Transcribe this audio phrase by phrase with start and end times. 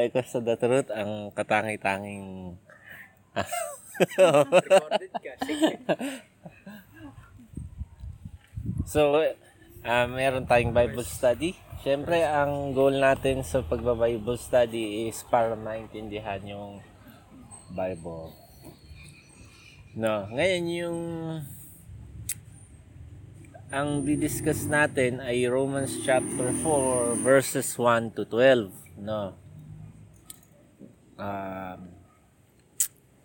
[0.00, 2.56] Ay ko sa the truth, ang katangi-tanging...
[4.16, 5.32] Recorded ka.
[5.44, 5.76] Sige.
[8.88, 9.20] So,
[9.84, 11.52] uh, meron tayong Bible study.
[11.84, 16.80] Siyempre, ang goal natin sa pagba-Bible study is para maintindihan yung
[17.76, 18.32] Bible.
[19.96, 21.00] No, ngayon yung
[23.70, 29.39] ang didiscuss natin ay Romans chapter 4 verses 1 to 12, no.
[31.20, 31.80] Um,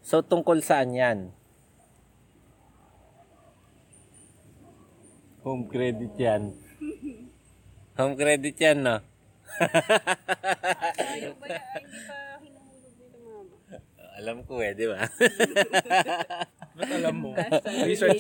[0.04, 1.32] so tungkol saan 'yan?
[5.48, 6.52] Home credit 'yan.
[8.00, 8.98] Home credit 'yan, no.
[11.00, 13.56] Ayaw ba hindi pa hinuhulog nito mama.
[14.20, 15.00] Alam ko eh, di ba?
[16.76, 17.32] Ba't alam mo?
[17.88, 18.20] Research.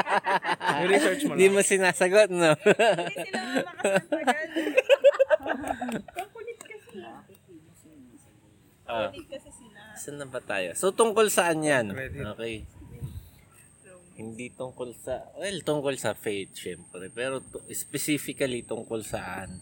[0.92, 1.56] Research mo Hindi lang.
[1.56, 2.56] mo sinasagot, no?
[2.56, 4.48] Hindi sila makasasagan.
[8.88, 9.12] Ah.
[9.12, 9.80] Kasi sila.
[9.94, 10.72] Saan na ba tayo?
[10.72, 11.92] So, tungkol saan yan?
[11.92, 12.24] Credit.
[12.34, 12.54] Okay.
[14.18, 17.12] Hindi tungkol sa, well, tungkol sa faith, syempre.
[17.12, 19.60] Pero to- specifically tungkol saan?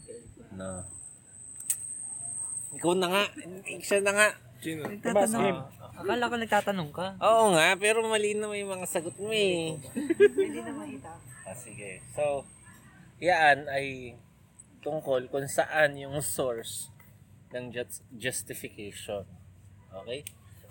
[0.55, 0.86] No.
[2.72, 3.24] Ikaw na nga.
[3.83, 4.28] Siya na nga.
[4.62, 4.88] Sino?
[4.88, 5.58] Nagtatanong.
[5.96, 7.06] Akala ko nagtatanong ka.
[7.20, 9.77] Oo nga, pero mali na may mga sagot mo eh.
[9.96, 11.12] Hindi na makita.
[11.44, 12.00] Ah, sige.
[12.12, 12.44] So,
[13.20, 14.16] yan ay
[14.84, 16.92] tungkol kung saan yung source
[17.55, 19.27] ng just- justification.
[19.92, 20.27] Okay?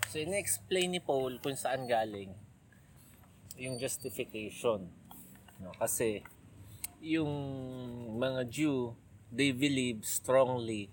[0.06, 2.30] So, ina-explain ni Paul kung saan galing
[3.56, 4.92] yung justification.
[5.58, 5.72] No?
[5.80, 6.20] Kasi,
[7.00, 7.32] yung
[8.16, 8.94] mga Jew,
[9.32, 10.92] they believe strongly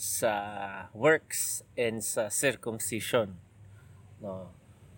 [0.00, 0.32] sa
[0.96, 3.36] works and sa circumcision.
[4.22, 4.48] No?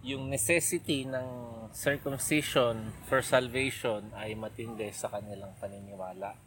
[0.02, 1.26] Yung necessity ng
[1.74, 6.38] circumcision for salvation ay matindi sa kanilang paniniwala.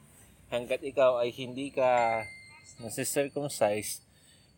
[0.52, 2.24] Hanggat ikaw ay hindi ka
[2.82, 4.04] nasi-circumcise,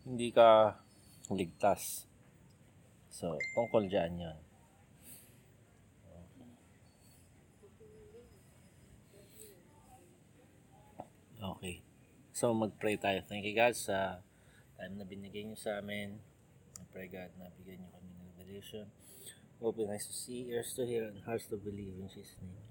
[0.08, 0.80] hindi ka
[1.28, 2.08] ligtas.
[3.12, 4.38] So, tungkol dyan yun.
[11.38, 11.82] Okay.
[12.34, 13.22] So, mag-pray tayo.
[13.26, 14.22] Thank you God sa
[14.78, 16.22] time na binigay niyo sa amin.
[16.78, 18.86] I pray God na bigyan niyo kami ng revelation.
[19.58, 22.62] Open eyes to see, ears to hear, and hearts to believe in Jesus' name.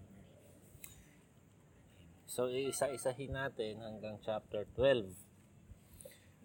[2.27, 5.26] So, isa-isahin natin hanggang chapter 12.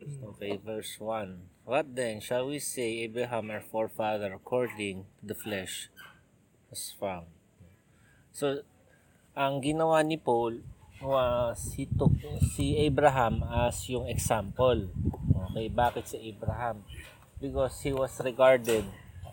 [0.03, 1.63] Okay, verse 1.
[1.63, 5.91] What then shall we say Abraham our forefather according to the flesh
[6.71, 7.31] was found?
[8.35, 8.67] So,
[9.39, 10.59] ang ginawa ni Paul
[10.99, 12.15] was he took
[12.55, 14.91] si Abraham as yung example.
[15.51, 16.83] Okay, bakit si Abraham?
[17.39, 18.87] Because he was regarded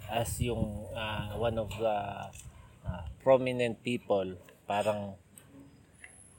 [0.09, 1.97] as yung ah, one of the
[2.85, 4.37] ah, prominent people,
[4.69, 5.17] parang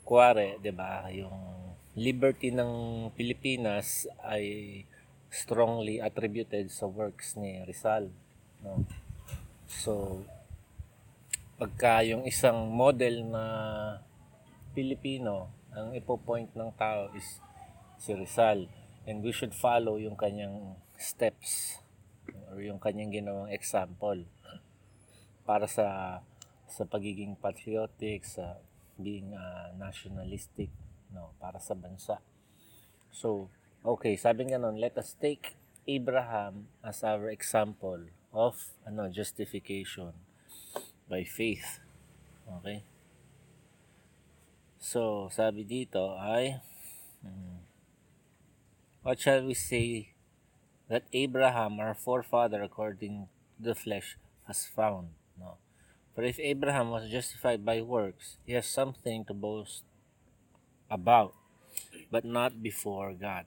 [0.07, 1.60] kuwari, 'di ba, yung
[1.99, 4.87] liberty ng Pilipinas ay
[5.31, 8.11] strongly attributed sa works ni Rizal,
[8.63, 8.83] no?
[9.71, 10.27] So,
[11.55, 13.45] pagka yung isang model na
[14.75, 17.39] Pilipino, ang ipo-point ng tao is
[17.99, 18.67] si Rizal.
[19.07, 21.79] And we should follow yung kanyang steps
[22.51, 24.27] or yung kanyang ginawang example
[25.47, 26.19] para sa
[26.71, 28.63] sa pagiging patriotic, sa
[28.95, 30.71] being uh, nationalistic,
[31.15, 32.23] no, para sa bansa.
[33.11, 33.51] So,
[33.83, 38.55] okay, sabi nga nun, let us take Abraham as our example of
[38.87, 40.15] ano justification
[41.11, 41.83] by faith.
[42.47, 42.87] Okay?
[44.79, 46.63] So, sabi dito ay
[47.21, 47.61] hmm,
[49.03, 50.13] What shall we say
[50.93, 55.17] that Abraham, our forefather according to the flesh, has found?
[55.41, 55.57] No.
[56.13, 59.89] For if Abraham was justified by works, he has something to boast
[60.91, 61.33] about,
[62.11, 63.47] but not before God.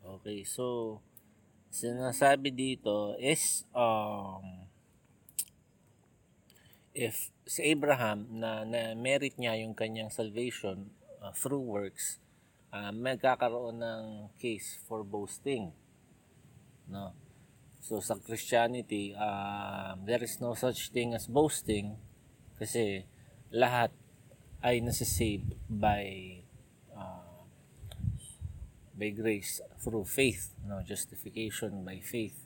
[0.00, 1.00] Okay, so
[1.74, 4.70] sinasabi dito is um
[6.94, 12.22] if si Abraham na, na merit niya yung kanyang salvation uh, through works,
[12.70, 14.04] uh, magkakaroon ng
[14.38, 15.74] case for boasting.
[16.86, 17.10] No.
[17.82, 21.98] So sa Christianity, uh, there is no such thing as boasting
[22.56, 23.04] kasi
[23.50, 23.90] lahat
[24.64, 26.40] ay nasisave by
[28.94, 32.38] by grace through faith, no justification by faith.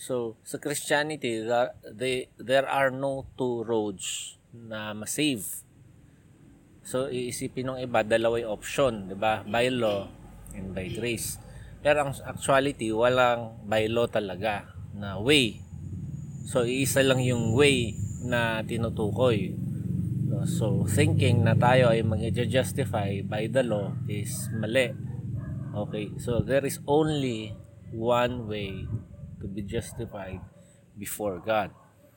[0.00, 5.44] So, sa Christianity, there, they, there are no two roads na masave.
[6.80, 9.44] So, iisipin ng iba, dalaway option, di ba?
[9.44, 10.08] By law
[10.56, 11.36] and by grace.
[11.84, 15.60] Pero ang actuality, walang by law talaga na way.
[16.48, 17.92] So, iisa lang yung way
[18.24, 19.52] na tinutukoy.
[20.48, 25.09] So, thinking na tayo ay mag-justify by the law is mali.
[25.70, 27.54] Okay, so there is only
[27.94, 28.90] one way
[29.38, 30.42] to be justified
[30.98, 31.70] before God.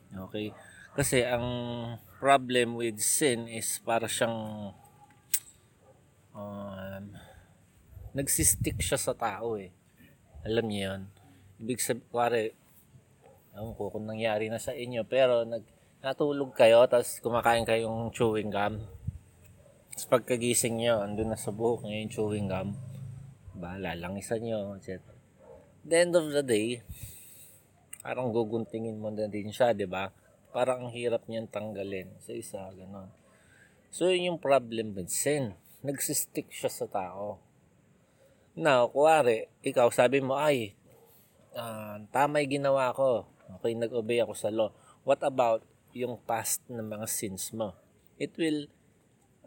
[0.09, 0.49] Okay?
[0.97, 1.45] Kasi ang
[2.17, 4.73] problem with sin is para siyang
[6.33, 7.03] um,
[8.17, 9.69] nagsistick siya sa tao eh.
[10.41, 11.01] Alam niyo yun.
[11.61, 12.41] Ibig sabihin, pare,
[13.53, 15.61] ewan ko kung nangyari na sa inyo, pero nag,
[16.01, 18.81] natulog kayo, tapos kumakain kayong chewing gum.
[19.93, 22.73] Tapos pagkagising nyo, andun na sa buhok nyo yung chewing gum.
[23.63, 24.75] Bahala, langisan nyo.
[25.87, 26.83] The end of the day,
[28.03, 30.11] parang guguntingin mo na din siya, di ba?
[30.51, 33.07] Parang ang hirap niyan tanggalin sa isa, gano'n.
[33.87, 35.55] So, yun yung problem with sin.
[35.79, 37.39] Nagsistick siya sa tao.
[38.59, 40.75] Now, kuwari, ikaw sabi mo, ay,
[41.55, 43.31] ah, tama yung ginawa ko.
[43.59, 44.75] Okay, nag-obey ako sa law.
[45.07, 45.63] What about
[45.95, 47.79] yung past na mga sins mo?
[48.19, 48.67] It will,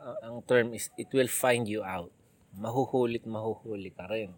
[0.00, 2.08] ah, ang term is, it will find you out.
[2.56, 4.32] Mahuhulit, mahuhuli ka rin.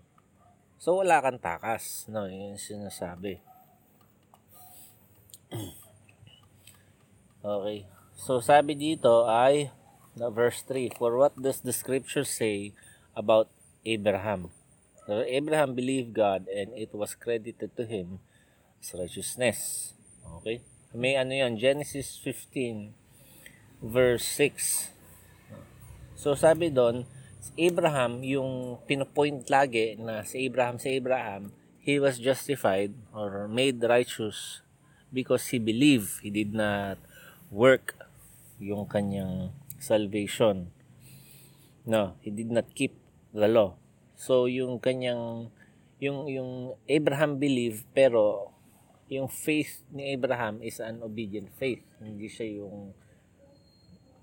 [0.78, 2.06] So, wala kang takas.
[2.10, 3.38] No, yun sinasabi.
[7.46, 7.86] okay.
[8.18, 9.70] So, sabi dito ay,
[10.18, 12.74] na verse 3, For what does the scripture say
[13.14, 13.46] about
[13.86, 14.50] Abraham?
[15.06, 18.18] So, Abraham believed God and it was credited to him
[18.82, 19.94] as righteousness.
[20.42, 20.62] Okay?
[20.94, 22.94] May ano yan, Genesis 15
[23.82, 24.90] verse 6.
[26.18, 27.06] So sabi doon,
[27.38, 33.80] si Abraham, yung pinopoint lagi na si Abraham, si Abraham, he was justified or made
[33.80, 34.60] righteous
[35.14, 36.20] because he believed.
[36.20, 36.98] He did not
[37.48, 37.96] work
[38.60, 40.74] yung kanyang salvation.
[41.88, 42.92] No, he did not keep
[43.32, 43.78] the law.
[44.18, 45.48] So yung kanyang
[46.02, 46.50] yung yung
[46.90, 48.52] Abraham believed pero
[49.08, 51.80] yung faith ni Abraham is an obedient faith.
[52.02, 52.92] Hindi siya yung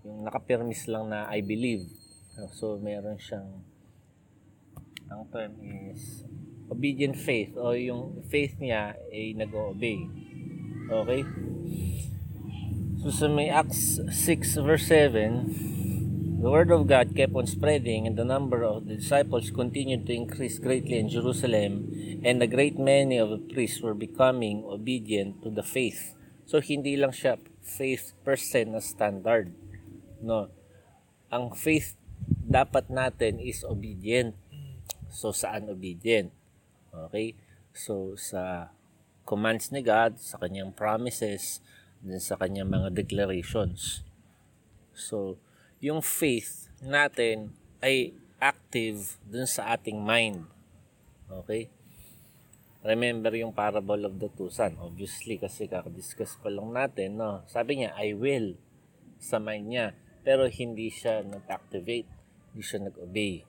[0.06, 2.05] yung nakapirmis lang na I believe.
[2.36, 3.64] So meron siyang
[5.08, 6.28] ang term is
[6.68, 10.04] obedient faith o yung faith niya ay nag-obey.
[10.92, 11.22] Okay?
[13.00, 18.20] So sa may Acts 6 verse 7, the word of God kept on spreading and
[18.20, 21.88] the number of the disciples continued to increase greatly in Jerusalem
[22.26, 26.18] and a great many of the priests were becoming obedient to the faith.
[26.44, 29.54] So hindi lang siya faith percent na standard.
[30.20, 30.50] No.
[31.30, 31.96] Ang faith
[32.46, 34.38] dapat natin is obedient.
[35.10, 36.30] So saan obedient?
[36.94, 37.34] Okay?
[37.74, 38.70] So sa
[39.26, 41.66] commands ni God, sa kanyang promises,
[42.06, 44.06] din sa kanyang mga declarations.
[44.94, 45.42] So,
[45.82, 50.46] yung faith natin ay active dun sa ating mind.
[51.26, 51.68] Okay?
[52.86, 54.78] Remember yung parable of the two son.
[54.78, 57.42] Obviously, kasi kakadiscuss pa lang natin, no?
[57.50, 58.54] Sabi niya, I will
[59.18, 59.86] sa mind niya.
[60.22, 62.06] Pero hindi siya nag-activate.
[62.56, 63.44] Hindi siya nag-obey.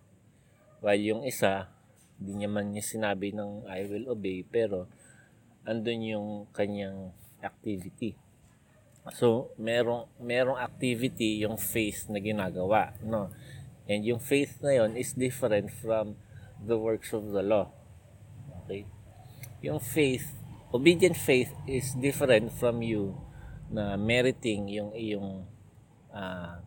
[0.83, 1.71] While yung isa,
[2.19, 4.91] hindi niya man niya sinabi ng I will obey, pero
[5.63, 8.19] andun yung kanyang activity.
[9.15, 13.31] So, merong, merong activity yung faith na ginagawa, no?
[13.87, 16.19] And yung faith na yon is different from
[16.59, 17.71] the works of the law.
[18.67, 18.83] Okay?
[19.63, 20.35] Yung faith,
[20.75, 23.15] obedient faith is different from you
[23.71, 25.47] na meriting yung iyong
[26.11, 26.66] uh,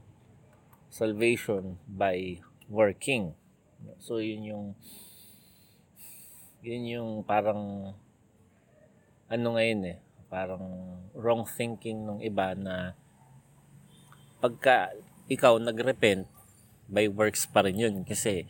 [0.90, 3.34] salvation by working.
[4.02, 4.66] So, yun yung
[6.60, 7.94] yun yung parang
[9.32, 9.98] ano ngayon eh,
[10.28, 10.66] parang
[11.16, 12.94] wrong thinking ng iba na
[14.44, 14.92] pagka
[15.32, 16.28] ikaw nagrepent
[16.90, 18.50] by works pa rin yun kasi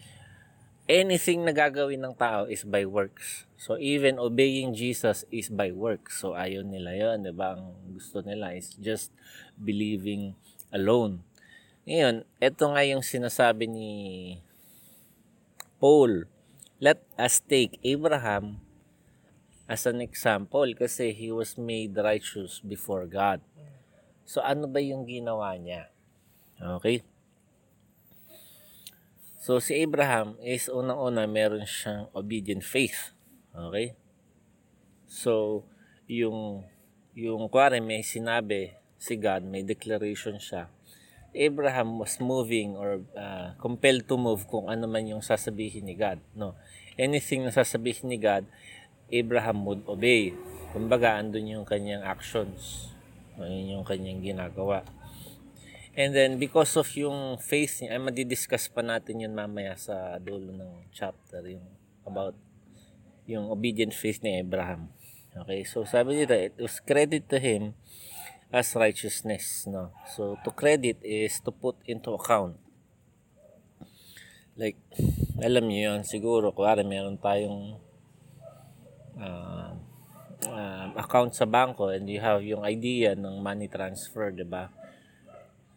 [0.89, 3.45] anything na gagawin ng tao is by works.
[3.61, 6.25] So even obeying Jesus is by works.
[6.25, 7.53] So ayon nila yun, di ba?
[7.53, 9.13] Ang gusto nila is just
[9.53, 10.33] believing
[10.73, 11.21] alone.
[11.89, 13.89] Ngayon, ito nga yung sinasabi ni
[15.81, 16.29] Paul.
[16.77, 18.61] Let us take Abraham
[19.65, 23.41] as an example kasi he was made righteous before God.
[24.21, 25.89] So ano ba yung ginawa niya?
[26.61, 27.01] Okay?
[29.41, 33.17] So si Abraham is unang-una meron siyang obedient faith.
[33.49, 33.97] Okay?
[35.09, 35.65] So
[36.05, 36.69] yung
[37.17, 40.69] yung kuwari may sinabi si God, may declaration siya.
[41.33, 46.17] Abraham was moving or uh, compelled to move kung ano man yung sasabihin ni God.
[46.33, 46.57] No.
[46.97, 48.49] Anything na sasabihin ni God,
[49.09, 50.33] Abraham would obey.
[50.73, 52.93] Kumbaga, andun yung kanyang actions.
[53.37, 54.85] Yun yung kanyang ginagawa.
[55.97, 60.53] And then, because of yung faith niya, ay madidiscuss pa natin yun mamaya sa dulo
[60.53, 61.65] ng chapter, yung
[62.05, 62.37] about
[63.29, 64.89] yung obedient faith ni Abraham.
[65.37, 67.77] Okay, so sabi dito, it was credit to him
[68.49, 69.65] as righteousness.
[69.69, 69.93] No?
[70.13, 72.57] So, to credit is to put into account.
[74.59, 74.77] Like,
[75.39, 77.79] alam niyo yun, siguro, kuwari meron tayong
[79.15, 79.71] ah,
[80.49, 84.67] ah, account sa banko and you have yung idea ng money transfer, di ba?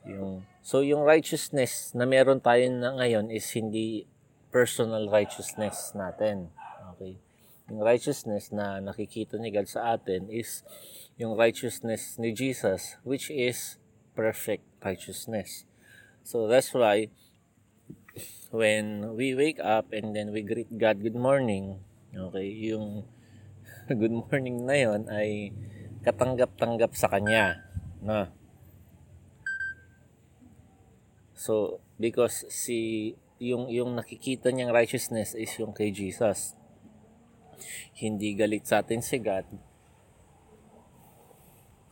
[0.02, 4.10] Yung, so, yung righteousness na meron tayo na ngayon is hindi
[4.50, 6.50] personal righteousness natin.
[6.96, 7.22] Okay?
[7.72, 10.60] Yung righteousness na nakikita ni God sa atin is
[11.16, 13.80] yung righteousness ni Jesus, which is
[14.12, 15.64] perfect righteousness.
[16.20, 17.08] So, that's why,
[18.52, 21.80] when we wake up and then we greet God good morning,
[22.12, 23.08] okay, yung
[23.88, 25.56] good morning na yon ay
[26.04, 27.56] katanggap-tanggap sa Kanya.
[28.04, 28.28] No?
[31.32, 36.52] So, because si yung yung nakikita niyang righteousness is yung kay Jesus.
[37.96, 39.46] Hindi galit sa atin si God.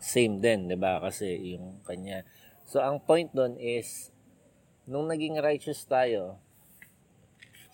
[0.00, 0.98] Same din, 'di ba?
[0.98, 2.24] Kasi yung kanya.
[2.64, 4.14] So, ang point doon is
[4.88, 6.40] nung naging righteous tayo,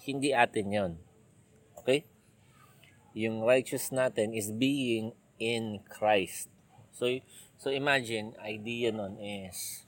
[0.02, 0.92] hindi atin 'yon.
[1.78, 2.02] Okay?
[3.14, 6.50] Yung righteous natin is being in Christ.
[6.92, 7.06] So,
[7.56, 9.86] so imagine, idea nun is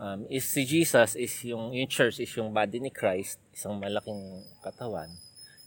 [0.00, 4.42] um, is si Jesus is yung yung church is yung body ni Christ, isang malaking
[4.64, 5.12] katawan.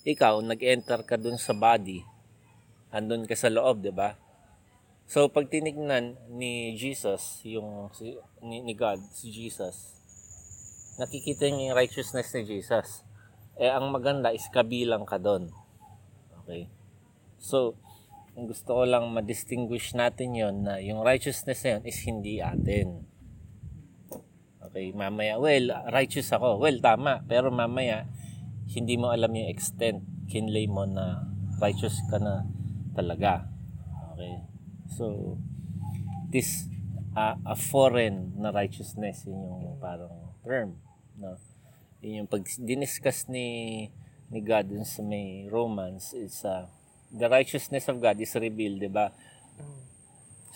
[0.04, 2.04] Ikaw nag-enter ka dun sa body.
[2.92, 4.20] Andun ka sa loob, 'di ba?
[5.08, 10.00] So pag tinignan ni Jesus, yung si, ni, ni God, si Jesus,
[11.00, 13.04] nakikita niya yung righteousness ni Jesus.
[13.60, 15.52] Eh ang maganda is kabilang ka doon.
[16.44, 16.68] Okay?
[17.44, 17.76] So,
[18.34, 23.04] gusto ko lang ma-distinguish natin yon na yung righteousness na yun is hindi atin.
[24.64, 26.58] Okay, mamaya, well, righteous ako.
[26.58, 27.22] Well, tama.
[27.30, 28.10] Pero mamaya,
[28.74, 30.02] hindi mo alam yung extent.
[30.26, 31.30] Kinlay mo na
[31.62, 32.44] righteous ka na
[32.98, 33.46] talaga.
[34.14, 34.42] Okay.
[34.98, 35.38] So,
[36.34, 36.66] this
[37.14, 40.82] uh, a foreign na righteousness yun yung parang term.
[41.18, 41.38] No?
[42.02, 43.90] Yun yung pag diniscuss ni
[44.34, 46.66] ni God dun sa may Romans is uh,
[47.14, 49.14] the righteousness of God is revealed, di ba?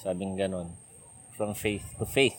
[0.02, 0.74] Sabing ganon.
[1.38, 2.38] From faith to faith.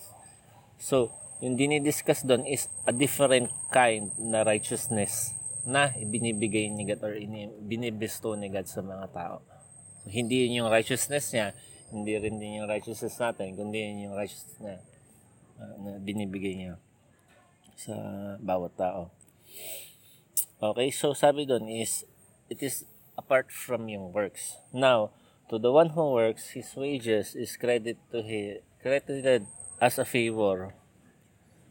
[0.83, 5.38] So, yung dinidiscuss doon is a different kind na righteousness
[5.69, 9.45] na binibigay ni God or ini- binibestow ni God sa mga tao.
[10.01, 11.53] So, hindi yun yung righteousness niya,
[11.93, 14.75] hindi rin din yung righteousness natin, kundi yun yung righteousness na,
[15.61, 16.81] uh, na binibigay niya
[17.77, 17.95] sa
[18.41, 19.13] bawat tao.
[20.59, 22.09] Okay, so sabi doon is,
[22.49, 24.57] it is apart from yung works.
[24.73, 25.13] Now,
[25.53, 29.45] to the one who works, his wages is credit to he, credited
[29.79, 30.75] as a favor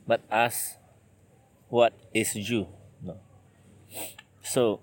[0.07, 0.79] but as
[1.67, 2.71] what is due.
[4.41, 4.81] So,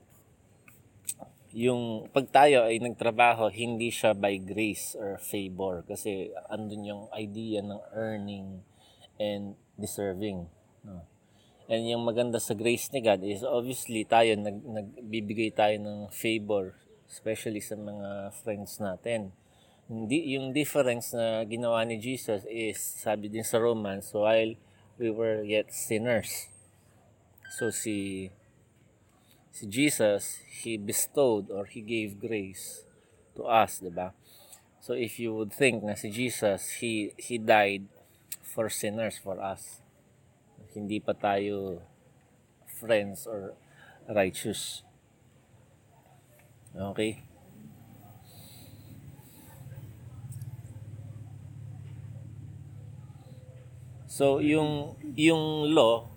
[1.54, 7.62] yung pag tayo ay nagtrabaho, hindi siya by grace or favor kasi andun yung idea
[7.62, 8.66] ng earning
[9.22, 10.50] and deserving.
[10.82, 11.06] No?
[11.70, 16.74] And yung maganda sa grace ni God is obviously tayo nag, nagbibigay tayo ng favor
[17.08, 19.30] especially sa mga friends natin.
[19.86, 24.58] Hindi yung difference na ginawa ni Jesus is sabi din sa Romans while
[24.98, 26.50] we were yet sinners.
[27.54, 28.28] So si
[29.54, 32.82] si Jesus, he bestowed or he gave grace
[33.38, 34.10] to us, 'di ba?
[34.82, 37.86] So if you would think na si Jesus, he he died
[38.42, 39.78] for sinners for us.
[40.74, 41.78] Hindi pa tayo
[42.66, 43.54] friends or
[44.10, 44.82] righteous.
[46.74, 47.22] Okay?
[54.10, 56.10] So yung yung law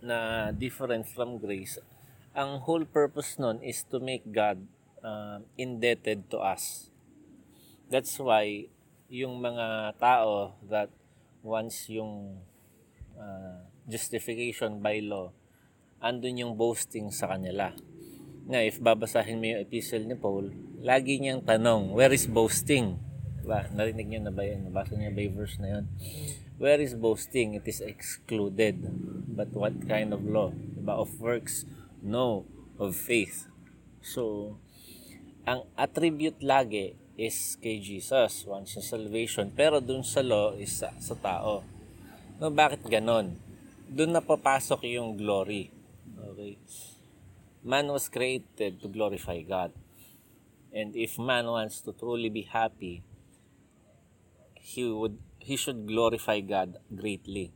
[0.00, 1.76] na different from grace,
[2.30, 4.62] ang whole purpose nun is to make God
[5.02, 6.90] uh, indebted to us.
[7.90, 8.70] That's why
[9.10, 10.94] yung mga tao that
[11.42, 12.38] once yung
[13.18, 15.34] uh, justification by law,
[15.98, 17.74] andun yung boasting sa kanila.
[18.46, 22.94] Na if babasahin mo yung epistle ni Paul, lagi niyang tanong, where is boasting?
[23.42, 23.66] Diba?
[23.74, 24.70] Narinig niyo na ba yan?
[24.70, 25.84] Nabasa niyo ba yung verse na yun?
[26.60, 27.58] Where is boasting?
[27.58, 28.78] It is excluded.
[29.32, 30.54] But what kind of law?
[30.54, 30.94] Diba?
[30.94, 31.66] Of works?
[32.00, 32.48] No.
[32.80, 33.44] Of faith.
[34.00, 34.56] So,
[35.44, 39.52] ang attribute lagi is kay Jesus, once yung salvation.
[39.52, 41.60] Pero dun sa law is sa, sa tao.
[42.40, 43.36] No, bakit ganon?
[43.84, 45.68] Doon na papasok yung glory.
[46.16, 46.56] Okay?
[47.60, 49.76] Man was created to glorify God.
[50.72, 53.04] And if man wants to truly be happy,
[54.56, 57.52] he would he should glorify God greatly.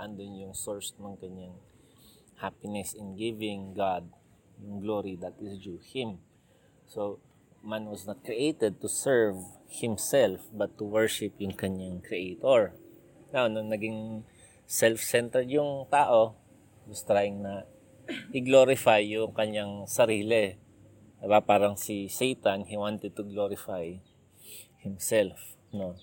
[0.00, 1.56] Andun yung source ng kanyang
[2.40, 4.08] happiness in giving God
[4.60, 6.18] glory that is due Him.
[6.86, 7.20] So,
[7.66, 12.78] man was not created to serve himself but to worship yung kanyang creator.
[13.34, 14.22] Now, nung naging
[14.70, 16.38] self-centered yung tao,
[16.86, 17.66] was trying na
[18.30, 20.54] i-glorify yung kanyang sarili.
[21.18, 21.42] Diba?
[21.42, 23.98] Parang si Satan, he wanted to glorify
[24.78, 25.58] himself.
[25.74, 25.98] No?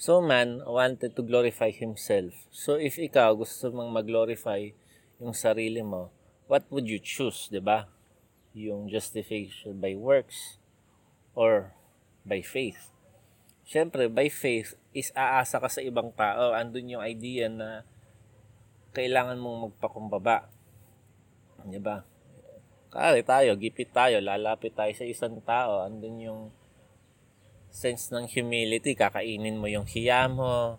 [0.00, 2.32] So man wanted to glorify himself.
[2.50, 4.72] So if ikaw gusto mong mag-glorify
[5.22, 6.10] yung sarili mo,
[6.50, 7.86] what would you choose, 'di ba?
[8.58, 10.58] Yung justification by works
[11.38, 11.70] or
[12.26, 12.90] by faith.
[13.62, 16.50] Siyempre, by faith is aasa ka sa ibang tao.
[16.52, 17.86] Andun yung idea na
[18.90, 20.50] kailangan mong magpakumbaba.
[21.62, 22.02] 'Di ba?
[22.92, 25.86] Kaya tayo, gipit tayo, lalapit tayo sa isang tao.
[25.86, 26.42] Andun yung
[27.72, 30.76] sense ng humility, kakainin mo yung hiya mo,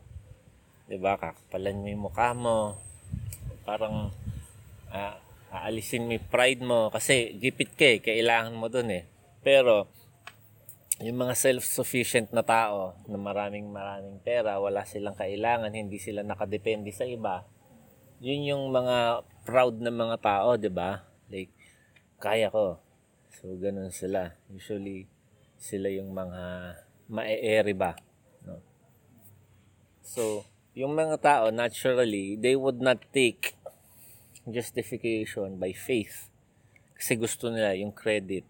[0.86, 1.18] 'di ba?
[1.18, 2.78] Kakapalan mo yung mukha mo.
[3.66, 4.14] Parang
[4.94, 5.18] ah,
[5.54, 9.10] aalisin mo pride mo kasi gipit ka eh, kailangan mo dun eh.
[9.42, 9.90] Pero
[11.02, 16.94] yung mga self-sufficient na tao na maraming maraming pera, wala silang kailangan, hindi sila nakadepende
[16.94, 17.44] sa iba.
[18.24, 21.04] Yun yung mga proud na mga tao, 'di ba?
[21.28, 21.52] Like
[22.22, 22.80] kaya ko.
[23.34, 24.38] So ganun sila.
[24.48, 25.10] Usually
[25.60, 26.42] sila yung mga
[27.12, 27.96] mae-ere ba.
[28.44, 28.60] No?
[30.04, 30.44] So,
[30.76, 33.56] yung mga tao, naturally, they would not take
[34.48, 36.28] justification by faith.
[36.98, 38.44] Kasi gusto nila yung credit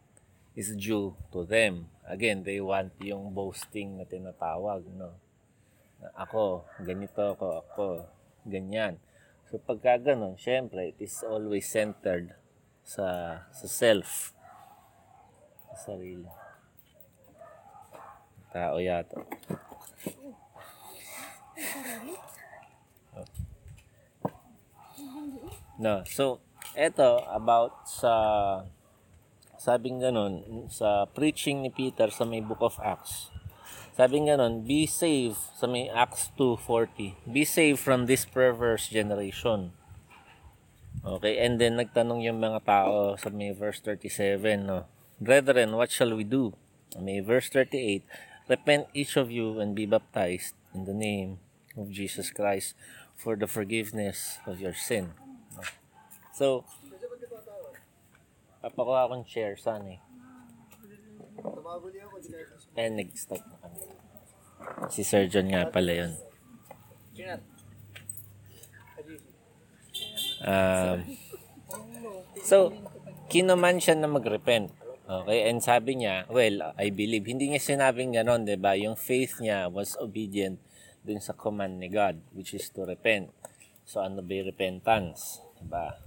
[0.53, 1.89] is due to them.
[2.05, 5.17] Again, they want yung boasting na tinatawag, no?
[6.19, 7.87] Ako, ganito ako, ako,
[8.43, 8.99] ganyan.
[9.47, 12.35] So, pagka ganun, syempre, it is always centered
[12.83, 14.35] sa, sa self.
[15.71, 16.27] Sa sarili.
[18.51, 19.17] Tao yata.
[25.83, 26.39] No, so
[26.79, 28.13] eto about sa
[29.59, 30.39] sabing ganun
[30.71, 33.27] sa preaching ni Peter sa may Book of Acts.
[33.91, 37.19] Sabing ganun, be saved sa may Acts 2:40.
[37.27, 39.75] Be saved from this perverse generation.
[41.03, 44.87] Okay, and then nagtanong yung mga tao sa may verse 37, no.
[45.19, 46.55] Brethren, what shall we do?
[46.95, 48.07] May verse 38,
[48.47, 51.43] repent each of you and be baptized in the name
[51.75, 52.71] of Jesus Christ
[53.19, 55.11] for the forgiveness of your sin.
[56.33, 56.65] So,
[58.65, 60.01] papakuha akong share sana eh.
[62.73, 63.79] Eh, nag-stop na kami.
[64.89, 66.13] Si Sir John nga pala yun.
[70.43, 70.97] Um,
[72.43, 72.73] so,
[73.29, 74.73] kinuman siya na mag-repent.
[75.03, 78.73] Okay, and sabi niya, well, I believe, hindi niya sinabing ganon, di ba?
[78.73, 80.57] Yung faith niya was obedient
[81.03, 83.29] dun sa command ni God, which is to repent.
[83.83, 85.43] So, ano ba repentance?
[85.59, 86.02] Di ba?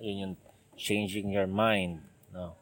[0.00, 0.36] Yun yung
[0.76, 2.54] changing your mind, no?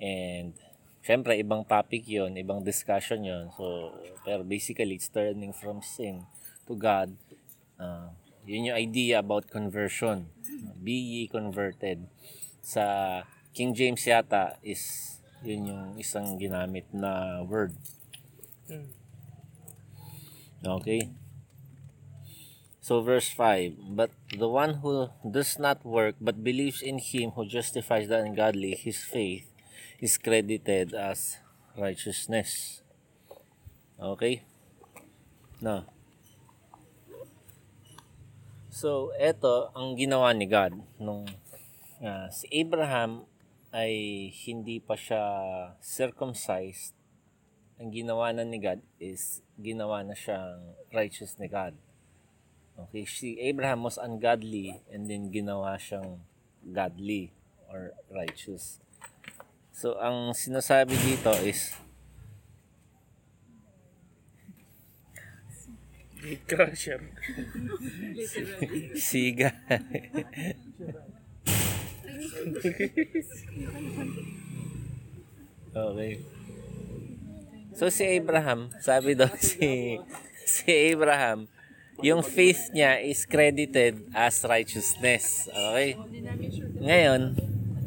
[0.00, 0.56] And,
[1.04, 6.24] syempre, ibang topic yon ibang discussion yon So, pero basically, it's turning from sin
[6.66, 7.12] to God.
[7.76, 8.12] Uh,
[8.48, 10.32] yun yung idea about conversion.
[10.80, 12.08] Be ye converted.
[12.62, 17.76] Sa King James yata is yun yung isang ginamit na word.
[20.66, 21.12] Okay.
[22.86, 27.42] So verse 5, but the one who does not work but believes in him who
[27.42, 29.50] justifies the ungodly, his faith
[29.98, 31.42] is credited as
[31.74, 32.82] righteousness.
[33.98, 34.46] Okay?
[35.58, 35.82] No.
[38.70, 41.26] So, eto ang ginawa ni God nung
[41.98, 43.26] ah, si Abraham
[43.74, 45.26] ay hindi pa siya
[45.82, 46.94] circumcised.
[47.82, 51.74] Ang ginawa na ni God is ginawa na siyang righteous ni God.
[52.76, 56.20] Okay, si Abraham was ungodly and then ginawa siyang
[56.60, 57.32] godly
[57.72, 58.84] or righteous.
[59.72, 61.72] So, ang sinasabi dito is
[66.48, 67.00] crusher.
[68.98, 69.52] Siga.
[75.76, 76.12] okay.
[77.76, 80.00] So si Abraham, sabi daw si
[80.48, 81.44] si Abraham,
[82.02, 85.48] yung faith niya is credited as righteousness.
[85.48, 85.96] Okay?
[86.80, 87.22] Ngayon,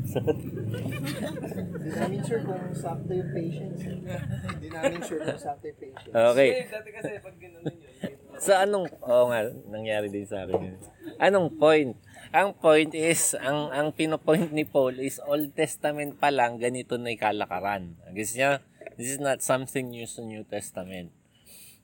[0.10, 3.80] Hindi namin sure kung sakto yung patience.
[3.86, 6.14] Hindi namin sure kung sakto yung patience.
[6.14, 6.50] okay.
[6.66, 7.78] Dati kasi pag gano'n yun.
[8.40, 10.80] So anong oo nga nangyari din sa akin yun.
[11.20, 11.92] Anong point?
[12.32, 17.12] Ang point is ang ang pinopoint ni Paul is Old Testament pa lang ganito na
[17.12, 18.00] ikalakaran.
[18.16, 18.64] Guess niya,
[18.96, 21.12] this is not something new sa New Testament.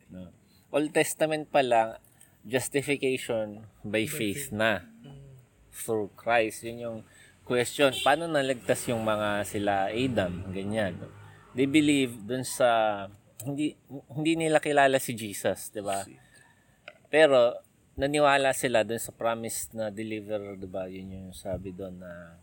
[0.08, 0.32] No.
[0.72, 2.00] Old Testament pa lang
[2.46, 4.86] justification by faith na
[5.74, 6.64] through Christ.
[6.64, 7.00] Yun yung
[7.44, 7.92] question.
[8.06, 10.96] Paano naligtas yung mga sila Adam, ganyan.
[11.58, 13.06] They believe dun sa
[13.44, 13.76] hindi
[14.14, 16.06] hindi nila kilala si Jesus, 'di ba?
[17.10, 17.58] Pero
[17.96, 20.88] naniwala sila dun sa promise na deliver, di ba?
[20.88, 22.40] Yun yung sabi doon na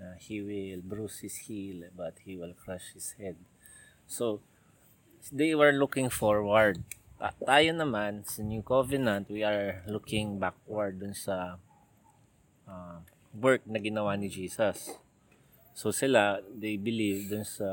[0.00, 3.36] na he will bruise his heel but he will crush his head.
[4.08, 4.40] So,
[5.30, 6.82] they were looking forward.
[7.20, 11.60] Ta- tayo naman, sa New Covenant, we are looking backward dun sa
[12.64, 13.04] ah,
[13.36, 14.96] work na ginawa ni Jesus.
[15.76, 17.68] So sila, they believe dun sa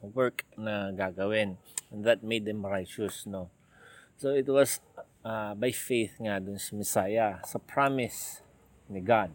[0.00, 1.60] work na gagawin.
[1.92, 3.52] And that made them righteous, no?
[4.16, 4.80] So it was
[5.20, 8.40] ah, by faith nga dun sa Messiah, sa promise
[8.88, 9.28] ni God.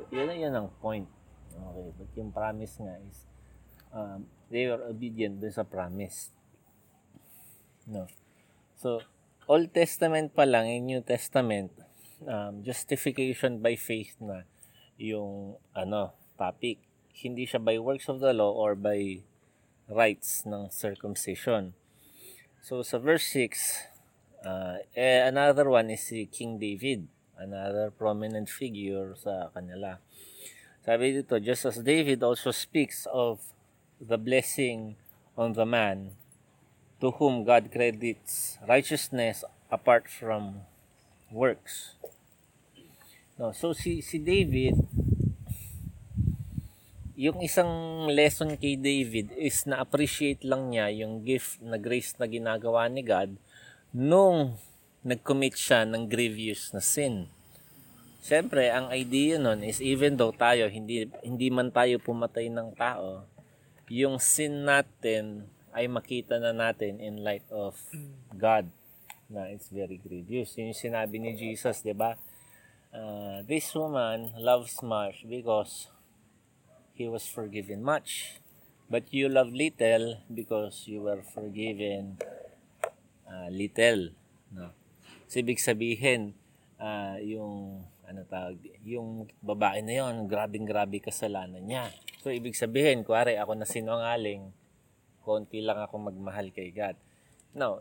[0.00, 1.12] So yun, yun ang point.
[1.52, 3.28] Okay, but yung promise nga is
[3.92, 6.32] um, they were obedient dun sa promise.
[7.84, 8.08] No.
[8.84, 9.00] So,
[9.48, 11.72] Old Testament pa lang, in New Testament,
[12.28, 14.44] um, justification by faith na
[15.00, 16.84] yung ano, topic.
[17.16, 19.24] Hindi siya by works of the law or by
[19.88, 21.72] rites ng circumcision.
[22.60, 27.08] So, sa verse 6, uh, eh, another one is si King David.
[27.40, 29.96] Another prominent figure sa kanila.
[30.84, 33.40] Sabi dito, just as David also speaks of
[33.96, 35.00] the blessing
[35.40, 36.20] on the man
[37.04, 40.64] to whom God credits righteousness apart from
[41.28, 42.00] works.
[43.36, 44.72] No, so si si David
[47.12, 47.68] yung isang
[48.08, 53.36] lesson kay David is na-appreciate lang niya yung gift na grace na ginagawa ni God
[53.92, 54.56] nung
[55.04, 57.28] nag-commit siya ng grievous na sin.
[58.24, 63.28] Siyempre, ang idea nun is even though tayo, hindi, hindi man tayo pumatay ng tao,
[63.92, 67.74] yung sin natin ay makita na natin in light of
[68.30, 68.70] God
[69.26, 70.54] na it's very grievous.
[70.54, 72.14] Yun yung sinabi ni Jesus, di ba?
[72.94, 75.90] Uh, this woman loves much because
[76.94, 78.38] he was forgiven much.
[78.86, 82.22] But you love little because you were forgiven
[83.26, 84.14] uh, little.
[84.54, 84.70] No?
[85.26, 86.38] So, ibig sabihin,
[86.78, 91.90] ah, yung ano tawag, yung babae na yon, grabing grabe kasalanan niya.
[92.22, 94.54] So, ibig sabihin, kuwari ako na sinungaling,
[95.24, 96.94] konti lang ako magmahal kay God.
[97.56, 97.80] No,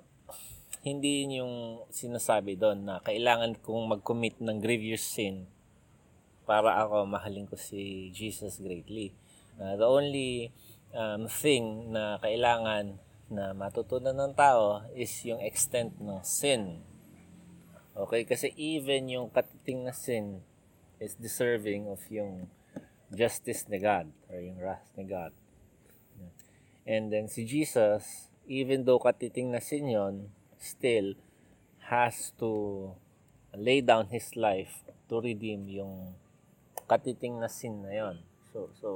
[0.84, 1.56] hindi yun yung
[1.92, 5.48] sinasabi doon na kailangan kong mag-commit ng grievous sin
[6.44, 9.16] para ako mahalin ko si Jesus greatly.
[9.56, 10.52] Uh, the only
[10.92, 13.00] um, thing na kailangan
[13.32, 16.84] na matutunan ng tao is yung extent ng sin.
[17.96, 18.28] Okay?
[18.28, 20.44] Kasi even yung katiting na sin
[21.00, 22.52] is deserving of yung
[23.14, 25.32] justice ni God or yung wrath ni God.
[26.84, 30.28] And then si Jesus, even though katiting na sin yun,
[30.60, 31.16] still
[31.88, 32.92] has to
[33.56, 36.16] lay down his life to redeem yung
[36.88, 38.16] katiting na sin na yon.
[38.52, 38.90] So, so,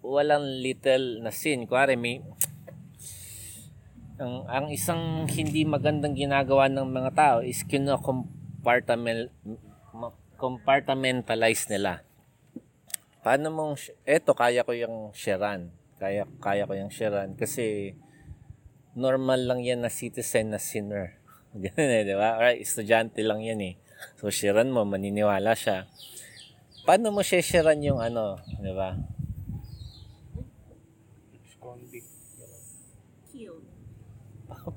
[0.00, 1.68] walang little na sin.
[1.68, 2.24] Kuwari, may,
[4.18, 9.30] ang, ang isang hindi magandang ginagawa ng mga tao is kino-compartmental
[10.38, 12.06] compartmentalize nila.
[13.26, 13.74] Paano mong,
[14.06, 15.74] eto, kaya ko yung sharean.
[15.98, 17.94] Kaya, kaya ko yung sharean kasi
[18.94, 21.18] normal lang yan na citizen na sinner.
[21.54, 22.38] Ganun eh, di ba?
[22.38, 23.74] Alright, estudyante lang yan eh.
[24.18, 25.90] So, sharean mo, maniniwala siya.
[26.86, 28.94] Paano mo siya sharean yung ano, di ba?
[31.58, 32.06] Convict.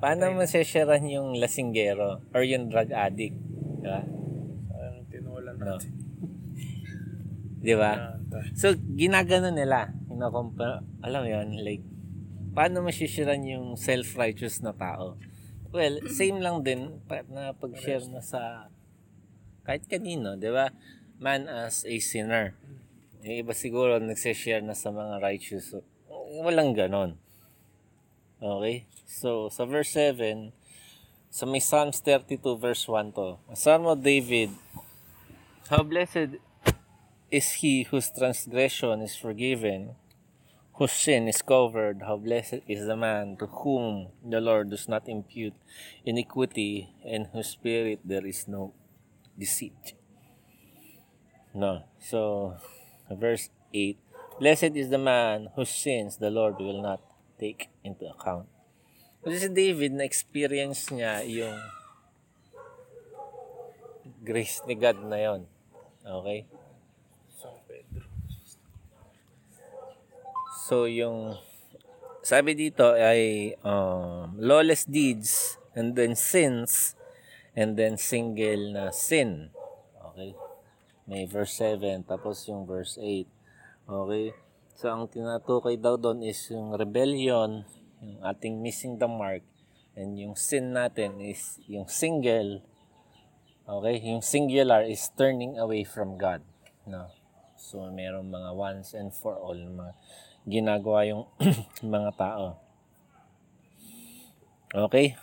[0.01, 3.37] Paano mo sharean yung lasinggero or yung drug addict?
[3.81, 4.01] Di ba?
[4.73, 5.77] Sayang tinola No.
[5.77, 5.91] natin.
[7.61, 8.17] Di ba?
[8.57, 9.93] So, ginagano nila.
[10.21, 11.81] Kinakompa, alam mo yun, like,
[12.53, 15.17] paano masishiran yung self-righteous na tao?
[15.73, 18.69] Well, same lang din pa, na pag-share na sa
[19.65, 20.69] kahit kanino, di ba?
[21.17, 22.53] Man as a sinner.
[23.25, 25.73] Yung iba siguro nagsishare na sa mga righteous.
[26.45, 27.17] Walang ganon.
[28.37, 28.85] Okay?
[29.09, 30.53] So, sa verse 7,
[31.33, 33.41] sa may Psalms 32 verse 1 to.
[33.57, 34.53] Psalm of David,
[35.65, 36.37] How blessed
[37.33, 39.97] is he whose transgression is forgiven,
[40.81, 42.01] whose sin is covered.
[42.01, 45.53] How blessed is the man to whom the Lord does not impute
[46.01, 48.73] iniquity, and whose spirit there is no
[49.37, 49.93] deceit.
[51.53, 51.85] No.
[52.01, 52.57] So,
[53.13, 53.93] verse 8
[54.41, 57.05] Blessed is the man whose sins the Lord will not
[57.37, 58.49] take into account.
[59.21, 61.61] Kasi si David, na-experience niya yung
[64.25, 65.45] grace ni God na yon.
[66.01, 66.49] Okay?
[70.71, 71.35] So, yung
[72.23, 76.95] sabi dito ay um, lawless deeds and then sins
[77.59, 79.51] and then single na sin.
[79.99, 80.31] Okay?
[81.11, 83.27] May verse 7 tapos yung verse 8.
[83.83, 84.31] Okay?
[84.79, 87.67] So, ang tinatukoy daw doon is yung rebellion,
[87.99, 89.43] yung ating missing the mark,
[89.99, 92.63] and yung sin natin is yung single
[93.67, 93.99] Okay?
[94.07, 96.39] Yung singular is turning away from God.
[96.87, 97.11] No?
[97.59, 99.99] So, merong mga once and for all mga
[100.45, 101.23] ginagawa yung
[101.85, 102.57] mga tao.
[104.71, 105.19] Okay?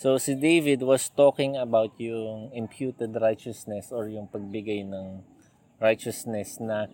[0.00, 5.20] So, si David was talking about yung imputed righteousness or yung pagbigay ng
[5.76, 6.88] righteousness na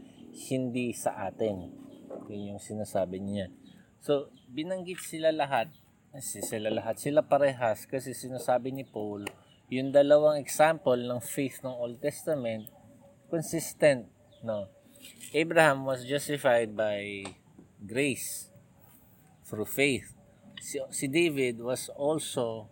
[0.50, 1.70] hindi sa atin.
[2.26, 3.46] Yun yung sinasabi niya.
[4.02, 5.70] So, binanggit sila lahat.
[6.18, 6.98] Si sila lahat.
[6.98, 9.22] Sila parehas kasi sinasabi ni Paul,
[9.70, 12.66] yung dalawang example ng faith ng Old Testament,
[13.30, 14.10] consistent.
[14.42, 14.66] No?
[15.34, 17.24] Abraham was justified by
[17.84, 18.48] grace
[19.44, 20.14] through faith.
[20.60, 22.68] Si, si David was also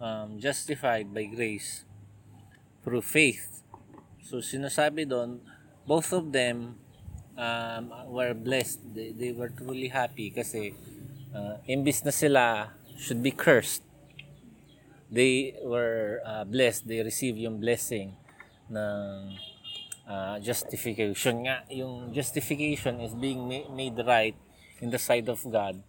[0.00, 1.84] um, justified by grace
[2.82, 3.62] through faith.
[4.22, 5.40] So sinasabi doon,
[5.86, 6.76] both of them
[7.38, 8.82] um, were blessed.
[8.94, 10.74] They, they were truly happy kasi
[11.30, 13.84] uh, imbis na sila should be cursed,
[15.10, 16.88] they were uh, blessed.
[16.88, 18.16] They received yung blessing
[18.72, 19.38] ng
[20.06, 21.66] uh, justification nga.
[21.68, 24.38] Yung justification is being ma- made right
[24.80, 25.82] in the sight of God.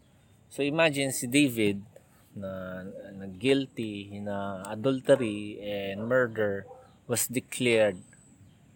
[0.49, 1.85] So imagine si David
[2.33, 6.65] na, na guilty na adultery and murder
[7.07, 8.01] was declared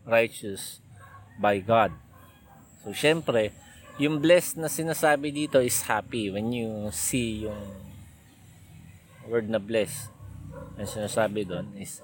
[0.05, 0.79] righteous
[1.41, 1.91] by God.
[2.83, 3.53] So syempre,
[4.01, 7.61] yung blessed na sinasabi dito is happy when you see yung
[9.29, 10.09] word na blessed.
[10.75, 12.01] Ang sinasabi doon is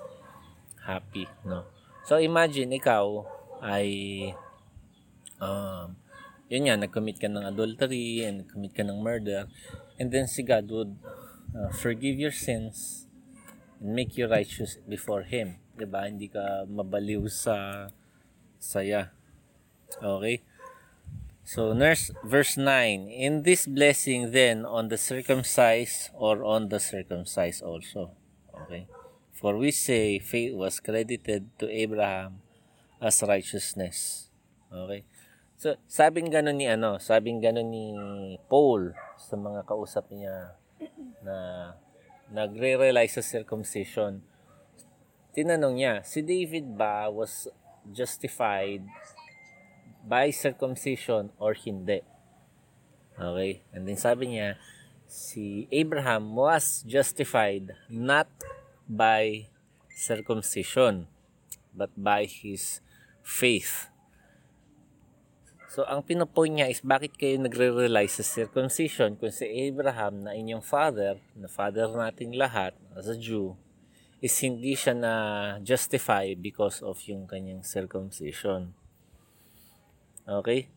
[0.85, 1.76] happy, no?
[2.07, 3.27] So imagine ikaw
[3.59, 3.91] ay
[5.43, 5.99] um,
[6.47, 9.51] yun nga, nag-commit ka ng adultery and nag-commit ka ng murder
[9.99, 10.95] and then si God would
[11.51, 13.11] uh, forgive your sins
[13.83, 15.59] and make you righteous before Him.
[15.75, 17.91] ba Hindi ka mabaliw sa
[18.55, 19.11] saya.
[19.99, 20.47] Okay?
[21.43, 23.11] So, nurse, verse 9.
[23.11, 28.15] In this blessing then on the circumcised or on the circumcised also.
[28.63, 28.87] Okay?
[29.37, 32.41] For we say faith was credited to Abraham
[32.97, 34.29] as righteousness.
[34.73, 35.05] Okay?
[35.61, 37.93] So, sabing gano'n ni ano, sabing gano'n ni
[38.49, 40.57] Paul sa mga kausap niya
[41.21, 41.37] na
[42.33, 44.25] nagre-realize sa circumcision.
[45.37, 47.45] Tinanong niya, si David ba was
[47.93, 48.81] justified
[50.01, 52.01] by circumcision or hindi?
[53.21, 53.61] Okay?
[53.69, 54.57] And then sabi niya,
[55.05, 58.29] si Abraham was justified not
[58.87, 59.51] by
[59.91, 61.11] circumcision
[61.75, 62.79] but by his
[63.21, 63.91] faith.
[65.67, 70.63] So, ang pinopoint niya is bakit kayo nagre-rely sa circumcision kung si Abraham na inyong
[70.63, 73.53] father, na father nating lahat as a Jew,
[74.23, 75.13] is hindi siya na
[75.61, 78.73] justify because of yung kanyang circumcision.
[80.25, 80.71] Okay?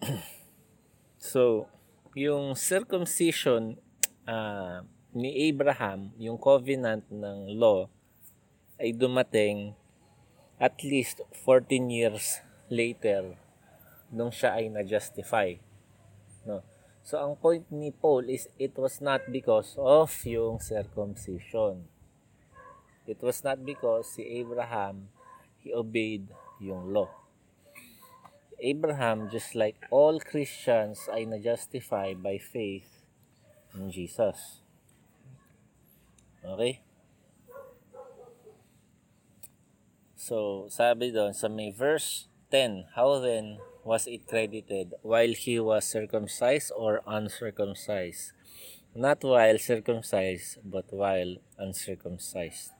[1.30, 1.70] so,
[2.16, 3.78] yung circumcision
[4.26, 7.90] ah, ni Abraham, yung covenant ng law,
[8.78, 9.74] ay dumating
[10.60, 12.38] at least 14 years
[12.70, 13.34] later
[14.10, 15.58] nung siya ay na-justify.
[16.46, 16.62] No?
[17.02, 21.88] So, ang point ni Paul is it was not because of yung circumcision.
[23.08, 25.10] It was not because si Abraham,
[25.58, 27.10] he obeyed yung law.
[28.60, 33.02] Abraham, just like all Christians, ay na-justify by faith
[33.72, 34.59] in Jesus.
[36.44, 36.80] Okay?
[40.20, 45.88] So, sabi doon sa may verse 10, How then was it credited while he was
[45.88, 48.36] circumcised or uncircumcised?
[48.92, 52.74] Not while circumcised, but while uncircumcised.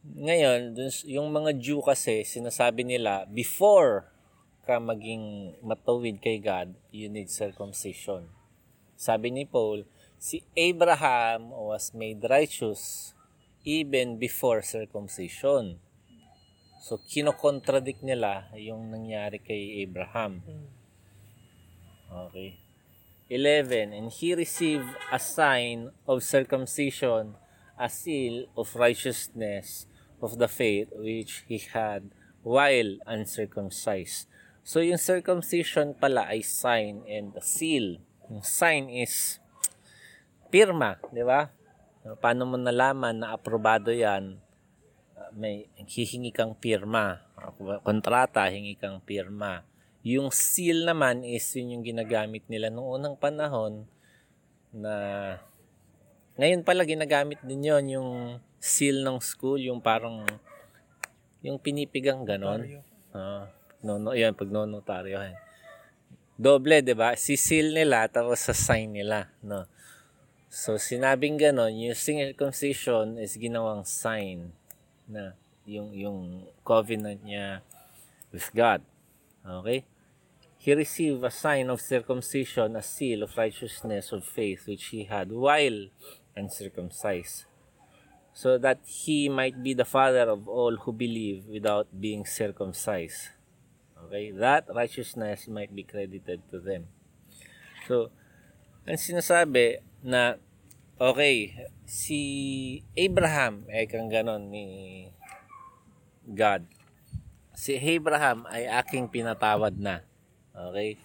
[0.00, 4.08] Ngayon, yung mga Jew kasi, sinasabi nila, before
[4.64, 8.28] ka maging matuwid kay God, you need circumcision.
[8.96, 9.84] Sabi ni Paul,
[10.20, 13.16] si Abraham was made righteous
[13.64, 15.80] even before circumcision.
[16.84, 20.44] So, kinokontradict nila yung nangyari kay Abraham.
[22.12, 22.60] Okay.
[23.32, 23.96] 11.
[23.96, 27.40] And he received a sign of circumcision,
[27.80, 29.88] a seal of righteousness
[30.20, 32.12] of the faith which he had
[32.44, 34.28] while uncircumcised.
[34.68, 38.04] So, yung circumcision pala ay sign and a seal.
[38.28, 39.40] Yung sign is
[40.50, 41.48] pirma, di ba?
[42.18, 44.42] Paano mo nalaman na aprobado yan?
[45.14, 47.22] Uh, may hihingi kang pirma.
[47.38, 49.62] Uh, Kontrata, hingi kang pirma.
[50.02, 53.84] Yung seal naman is yun yung ginagamit nila noong unang panahon
[54.72, 54.94] na
[56.40, 58.10] ngayon pala ginagamit din yon yung
[58.56, 60.24] seal ng school, yung parang
[61.44, 62.64] yung pinipigang ganon.
[62.64, 62.80] Notaryo.
[63.12, 63.44] Ah,
[63.84, 65.20] no, no, yan, pag nonotaryo.
[65.20, 65.36] yan.
[66.40, 67.12] Doble, di ba?
[67.20, 69.28] Si seal nila, tapos sa sign nila.
[69.44, 69.68] No?
[70.50, 74.50] So, sinabing ganon, yung circumcision is ginawang sign
[75.06, 76.18] na yung, yung
[76.66, 77.62] covenant niya
[78.34, 78.82] with God.
[79.46, 79.86] Okay?
[80.58, 85.30] He received a sign of circumcision, a seal of righteousness of faith which he had
[85.30, 85.86] while
[86.34, 87.46] uncircumcised,
[88.34, 93.30] so that he might be the father of all who believe without being circumcised.
[94.02, 94.34] Okay?
[94.34, 96.90] That righteousness might be credited to them.
[97.86, 98.10] So,
[98.82, 100.40] ang sinasabi na
[101.00, 101.56] okay,
[101.88, 102.20] si
[102.92, 104.66] Abraham ay kang ganon ni
[106.28, 106.68] God.
[107.56, 110.04] Si Abraham ay aking pinatawad na.
[110.52, 111.00] Okay?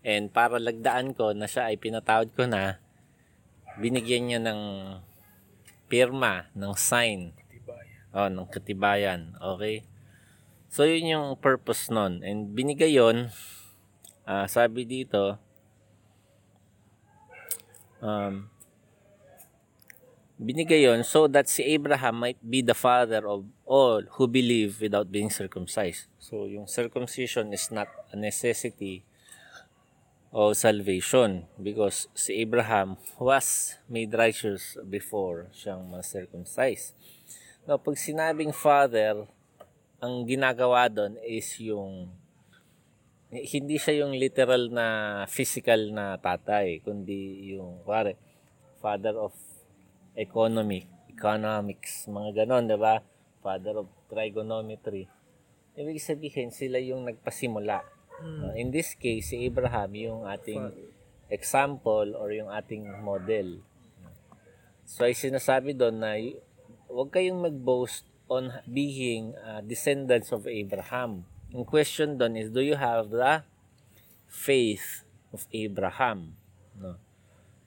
[0.00, 2.80] And para lagdaan ko na siya ay pinatawad ko na,
[3.76, 4.62] binigyan niya ng
[5.90, 8.16] pirma, ng sign, Tibayan.
[8.16, 9.20] oh, ng katibayan.
[9.38, 9.84] Okay?
[10.70, 12.22] So, yun yung purpose nun.
[12.22, 13.34] And binigay yun,
[14.24, 15.36] ah, sabi dito,
[18.00, 18.48] um,
[20.40, 25.12] binigay yon so that si Abraham might be the father of all who believe without
[25.12, 26.08] being circumcised.
[26.16, 29.04] So, yung circumcision is not a necessity
[30.32, 36.94] of salvation because si Abraham was made righteous before siyang ma-circumcise.
[37.68, 39.28] Now, pag sinabing father,
[40.00, 42.08] ang ginagawa doon is yung
[43.30, 44.86] hindi siya yung literal na
[45.30, 48.18] physical na tatay, kundi yung, pare,
[48.82, 49.30] father of
[50.18, 52.98] economic, economics, mga ganon, di ba?
[53.38, 55.06] Father of trigonometry.
[55.78, 57.86] Ibig sabihin, sila yung nagpasimula.
[58.20, 60.74] Uh, in this case, si Abraham yung ating
[61.30, 63.62] example or yung ating model.
[64.84, 66.18] So, ay sinasabi doon na
[66.90, 71.24] huwag kayong mag-boast on being uh, descendants of Abraham.
[71.50, 73.42] Yung question doon is, do you have the
[74.30, 75.02] faith
[75.34, 76.38] of Abraham?
[76.78, 76.94] No.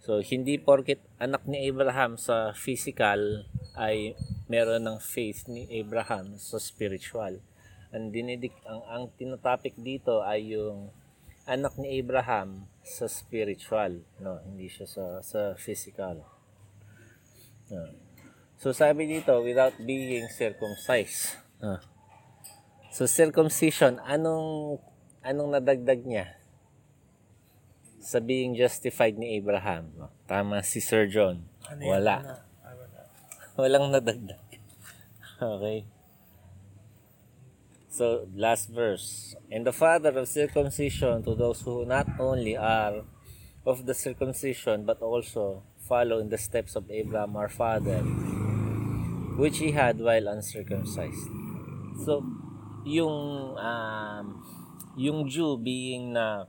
[0.03, 4.15] So, hindi porket anak ni Abraham sa physical ay
[4.47, 7.39] meron ng faith ni Abraham sa spiritual.
[7.93, 10.91] Ang dinidik ang ang tinatopic dito ay yung
[11.47, 16.23] anak ni Abraham sa spiritual, no, hindi siya sa sa physical.
[17.71, 17.83] No.
[18.59, 21.39] So sabi dito without being circumcised.
[21.59, 21.92] No.
[22.93, 24.77] So circumcision, anong
[25.25, 26.37] anong nadagdag niya?
[27.97, 29.89] Sa being justified ni Abraham.
[30.29, 31.41] Tama si Sir John.
[31.65, 31.89] Ano?
[31.89, 32.21] Wala.
[32.21, 32.35] Ano?
[32.61, 32.99] Ay, wala.
[33.65, 34.45] Walang nadagdag.
[35.41, 35.89] Okay.
[37.89, 39.33] So, last verse.
[39.49, 43.05] And the father of circumcision to those who not only are
[43.65, 48.05] of the circumcision, but also follow in the steps of Abraham our father,
[49.41, 51.29] which he had while uncircumcised.
[52.05, 52.42] So,
[52.83, 53.17] yung
[53.55, 54.25] um,
[54.99, 56.45] yung Jew being na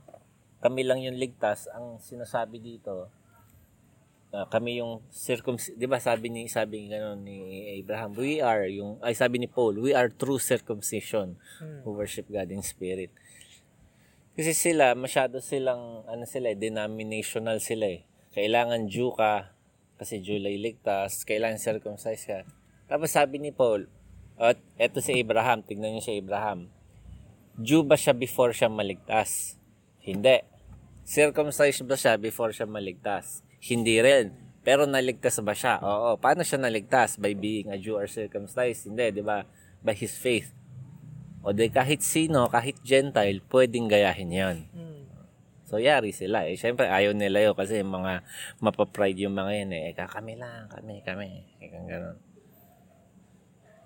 [0.61, 3.09] kami lang yung ligtas, ang sinasabi dito,
[4.35, 7.39] Ah, kami yung circumc 'di ba sabi ni sabi gano'n ni
[7.79, 11.39] Abraham we are yung ay sabi ni Paul we are true circumcision
[11.87, 13.15] who worship God in spirit.
[14.35, 18.03] Kasi sila masyado silang ano sila eh, denominational sila eh.
[18.35, 19.55] Kailangan Jew ka
[19.95, 22.43] kasi Jew lay ligtas kailangan circumcise ka.
[22.91, 23.87] Tapos sabi ni Paul
[24.35, 26.67] at eto si Abraham tignan niyo si Abraham
[27.55, 29.55] Jew ba siya before siya maligtas
[30.03, 30.43] hindi
[31.07, 34.29] circumcised ba siya before siya maligtas hindi rin.
[34.61, 35.81] Pero naligtas ba siya?
[35.81, 36.17] Oo.
[36.21, 37.17] Paano siya naligtas?
[37.17, 38.85] By being a Jew or circumcised?
[38.89, 39.45] Hindi, di ba?
[39.81, 40.53] By his faith.
[41.45, 44.57] O di kahit sino, kahit Gentile, pwedeng gayahin yon.
[45.65, 46.45] So, yari sila.
[46.45, 48.21] Eh, syempre, ayaw nila yun kasi mga
[48.61, 49.83] mapapride yung mga yun eh.
[49.93, 51.41] Eka, kami lang, kami, kami.
[51.57, 52.17] Eka, ganun.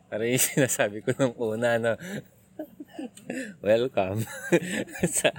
[0.09, 1.93] Yung sinasabi ko nung una, no?
[3.61, 4.25] Welcome.
[5.17, 5.29] Sa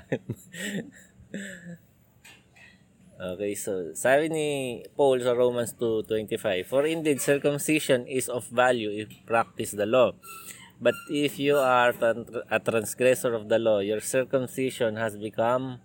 [3.20, 4.48] Okay, so sabi ni
[4.96, 10.16] Paul sa Romans 2.25, For indeed circumcision is of value if practice the law.
[10.80, 11.92] But if you are
[12.48, 15.84] a transgressor of the law, your circumcision has become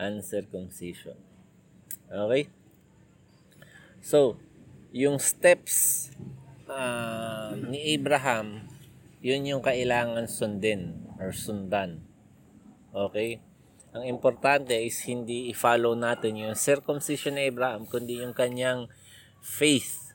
[0.00, 1.20] uncircumcision.
[2.08, 2.48] Okay?
[4.00, 4.40] So,
[4.88, 6.08] yung steps
[6.70, 8.64] ah, ni Abraham,
[9.20, 12.00] yun yung kailangan sundin or sundan.
[12.94, 13.42] Okay?
[13.90, 18.86] Ang importante is hindi i-follow natin yung circumcision ni Abraham, kundi yung kanyang
[19.42, 20.14] faith.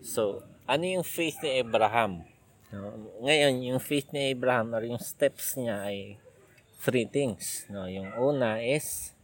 [0.00, 2.22] So, ano yung faith ni Abraham?
[2.70, 2.94] No?
[3.26, 6.22] Ngayon, yung faith ni Abraham or yung steps niya ay
[6.78, 7.66] three things.
[7.66, 7.90] No?
[7.90, 9.18] Yung una is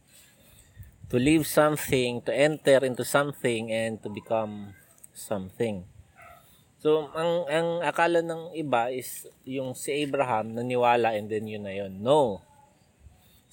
[1.07, 4.75] to leave something, to enter into something, and to become
[5.15, 5.87] something.
[6.85, 11.73] So, ang, ang akala ng iba is yung si Abraham naniwala and then yun na
[11.73, 11.97] yun.
[11.97, 12.45] No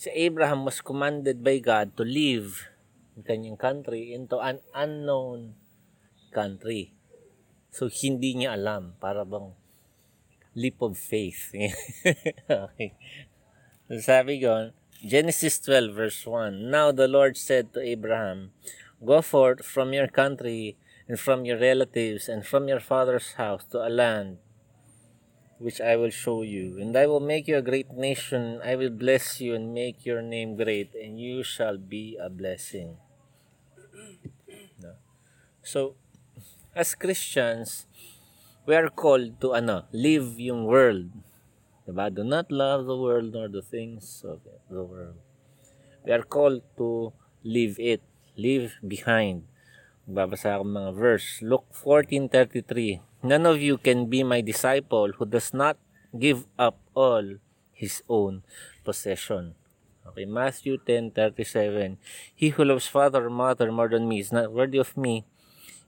[0.03, 2.67] si Abraham was commanded by God to leave
[3.15, 5.55] the kanyang country into an unknown
[6.35, 6.91] country.
[7.71, 8.99] So, hindi niya alam.
[8.99, 9.55] Para bang
[10.59, 11.55] leap of faith.
[12.51, 12.99] okay.
[13.87, 14.75] So, sabi ko,
[15.07, 18.51] Genesis 12 verse 1, Now the Lord said to Abraham,
[18.99, 20.75] Go forth from your country
[21.13, 24.41] and from your relatives and from your father's house to a land
[25.61, 26.81] which I will show you.
[26.81, 28.65] And I will make you a great nation.
[28.65, 32.97] I will bless you and make your name great, and you shall be a blessing.
[35.61, 36.01] So,
[36.75, 37.85] as Christians,
[38.65, 41.13] we are called to ano, live yung world.
[41.85, 42.09] Diba?
[42.09, 44.41] Do not love the world nor the things of
[44.73, 45.21] the world.
[46.09, 47.13] We are called to
[47.45, 48.01] leave it.
[48.33, 49.52] Leave behind.
[50.13, 51.41] Babasa ako mga verse.
[51.41, 55.81] Luke 14.33 None of you can be my disciple who does not
[56.13, 57.41] give up all
[57.73, 58.45] his own
[58.85, 59.57] possession.
[60.05, 61.97] Okay, Matthew 10.37
[62.37, 65.25] He who loves father or mother more than me is not worthy of me.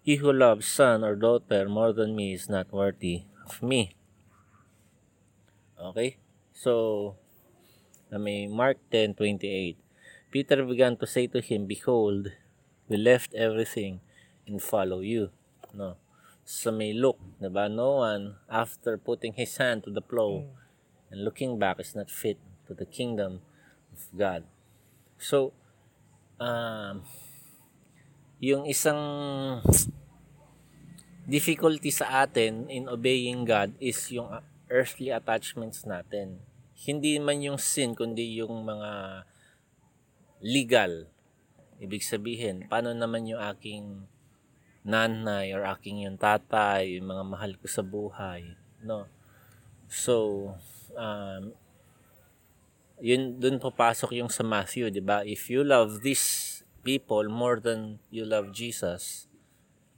[0.01, 3.93] He who loves son or daughter more than me is not worthy of me.
[5.77, 6.17] Okay?
[6.57, 7.17] So,
[8.09, 9.77] na may Mark 10.28
[10.33, 12.33] Peter began to say to him, Behold,
[12.89, 14.01] we left everything
[14.47, 15.31] and follow you.
[15.73, 15.97] No.
[16.45, 17.73] Sa may look, diba?
[17.73, 20.45] No one, after putting his hand to the plow
[21.09, 22.37] and looking back, is not fit
[22.69, 23.41] to the kingdom
[23.93, 24.45] of God.
[25.17, 25.57] So,
[26.37, 27.03] um,
[28.45, 29.01] yung isang
[31.25, 34.29] difficulty sa atin in obeying God is yung
[34.69, 36.45] earthly attachments natin.
[36.77, 39.25] Hindi man yung sin, kundi yung mga
[40.45, 41.09] legal.
[41.81, 44.05] Ibig sabihin, paano naman yung aking
[44.85, 48.53] nanay or aking yung tatay, yung mga mahal ko sa buhay,
[48.85, 49.09] no?
[49.89, 50.53] So,
[50.93, 51.57] um,
[53.01, 55.25] yun dun papasok yung sa Matthew, 'di ba?
[55.25, 59.27] If you love these people more than you love Jesus,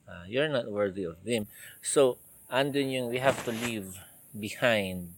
[0.06, 1.50] uh, you're not worthy of them.
[1.82, 3.98] So, andun yung we have to leave
[4.30, 5.12] behind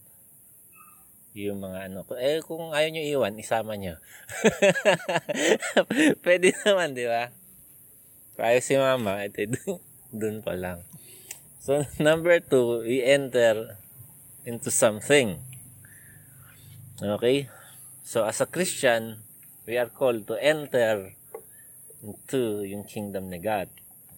[1.37, 2.03] yung mga ano.
[2.17, 3.95] Eh, kung ayaw nyo iwan, isama nyo.
[6.25, 7.29] Pwede naman, di ba?
[8.39, 9.83] Kaya si mama, ito dun,
[10.19, 10.87] dun pa lang.
[11.59, 13.75] So, number two, we enter
[14.47, 15.43] into something.
[17.03, 17.51] Okay?
[18.07, 19.27] So, as a Christian,
[19.67, 21.11] we are called to enter
[21.99, 23.67] into yung kingdom ni God.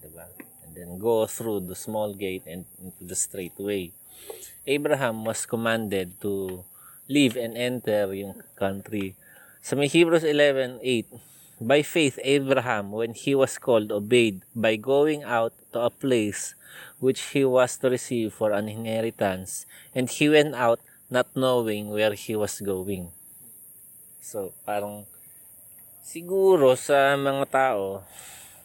[0.06, 0.30] Diba?
[0.62, 3.90] And then go through the small gate and into the straight way.
[4.70, 6.62] Abraham was commanded to
[7.10, 9.18] leave and enter yung country.
[9.66, 11.10] Sa may Hebrews 11:8,
[11.62, 16.58] By faith Abraham, when he was called, obeyed by going out to a place
[16.98, 20.82] which he was to receive for an inheritance, and he went out
[21.14, 23.14] not knowing where he was going.
[24.26, 25.06] So, parang
[26.02, 28.02] siguro sa mga tao,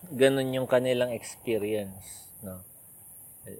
[0.09, 2.65] ganun yung kanilang experience, no?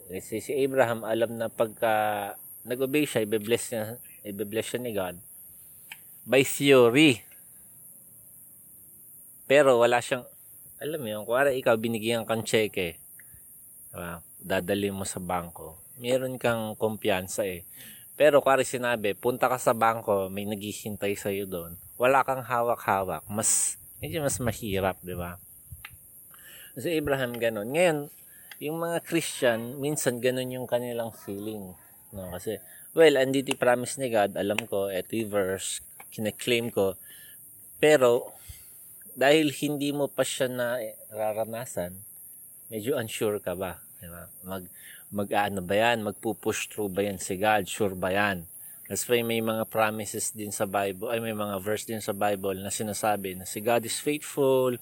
[0.09, 2.34] Kasi si Abraham alam na pagka
[2.64, 5.20] nag-obey siya, ibe-bless niya, ibe-bless siya ni God
[6.26, 7.22] by theory.
[9.47, 10.26] Pero wala siyang,
[10.82, 12.99] alam mo yun, kuwara ikaw binigyan kang cheque,
[13.94, 14.20] diba?
[14.42, 17.62] dadali mo sa bangko, meron kang kumpiyansa eh.
[18.18, 23.80] Pero kuwari sinabi, punta ka sa bangko, may naghihintay sa'yo doon, wala kang hawak-hawak, mas,
[24.03, 25.40] medyo mas mahirap, di ba?
[26.76, 27.72] Si Abraham ganun.
[27.72, 28.12] Ngayon,
[28.61, 31.72] yung mga Christian, minsan ganun yung kanilang feeling.
[32.12, 32.32] No?
[32.36, 32.61] Kasi,
[32.92, 35.80] well, andito promise ni God, alam ko, eto yung verse,
[36.12, 36.97] kine-claim ko,
[37.80, 38.36] pero,
[39.16, 40.76] dahil hindi mo pa siya na
[41.08, 41.96] raranasan,
[42.68, 43.80] medyo unsure ka ba?
[43.96, 44.28] Diba?
[44.44, 44.68] Mag,
[45.08, 46.04] mag ano ba yan?
[46.04, 47.64] Magpupush through ba yan si God?
[47.64, 48.44] Sure ba yan?
[48.86, 52.60] That's why may mga promises din sa Bible, ay may mga verse din sa Bible
[52.60, 54.76] na sinasabi na si God is faithful,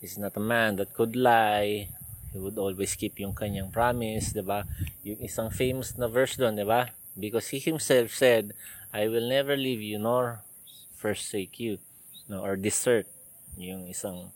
[0.00, 1.92] He's not a man that could lie,
[2.32, 4.64] He would always keep yung kanyang promise, di ba?
[5.04, 6.90] Yung isang famous na verse doon, di ba?
[7.14, 8.56] Because He Himself said,
[8.90, 10.42] I will never leave you nor
[10.96, 11.78] forsake you,
[12.26, 13.06] no, or desert
[13.60, 14.32] yung isang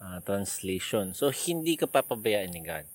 [0.00, 1.12] uh, translation.
[1.12, 2.86] So, hindi ka papabayaan ni God.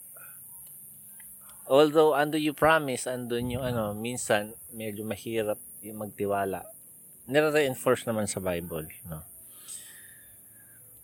[1.71, 6.67] Although, ando you promise, andun yung ano, minsan, medyo mahirap yung magtiwala.
[7.31, 9.23] Nire-reinforce naman sa Bible, no?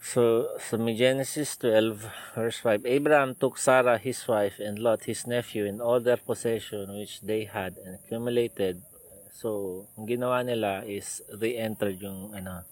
[0.07, 1.99] So, sa so Genesis 12,
[2.31, 6.95] verse 5, Abraham took Sarah, his wife, and Lot, his nephew, and all their possession
[6.95, 8.79] which they had and accumulated.
[9.35, 12.63] So, ang ginawa nila is they entered yung ano,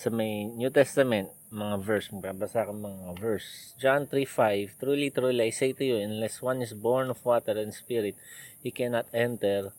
[0.00, 3.76] sa may New Testament, mga verse, magbabasa ka mga verse.
[3.76, 7.68] John 3.5, Truly, truly, I say to you, unless one is born of water and
[7.68, 8.16] spirit,
[8.64, 9.76] he cannot enter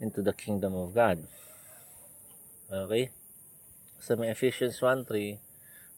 [0.00, 1.28] into the kingdom of God.
[2.72, 3.12] Okay?
[4.00, 5.36] Sa may Ephesians 1.3,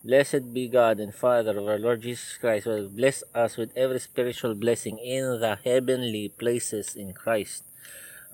[0.03, 3.71] Blessed be God and Father of our Lord Jesus Christ, who has blessed us with
[3.79, 7.63] every spiritual blessing in the heavenly places in Christ.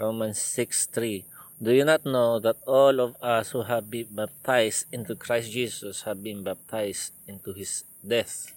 [0.00, 1.35] Romans 6 3.
[1.56, 6.04] Do you not know that all of us who have been baptized into Christ Jesus
[6.04, 8.52] have been baptized into his death?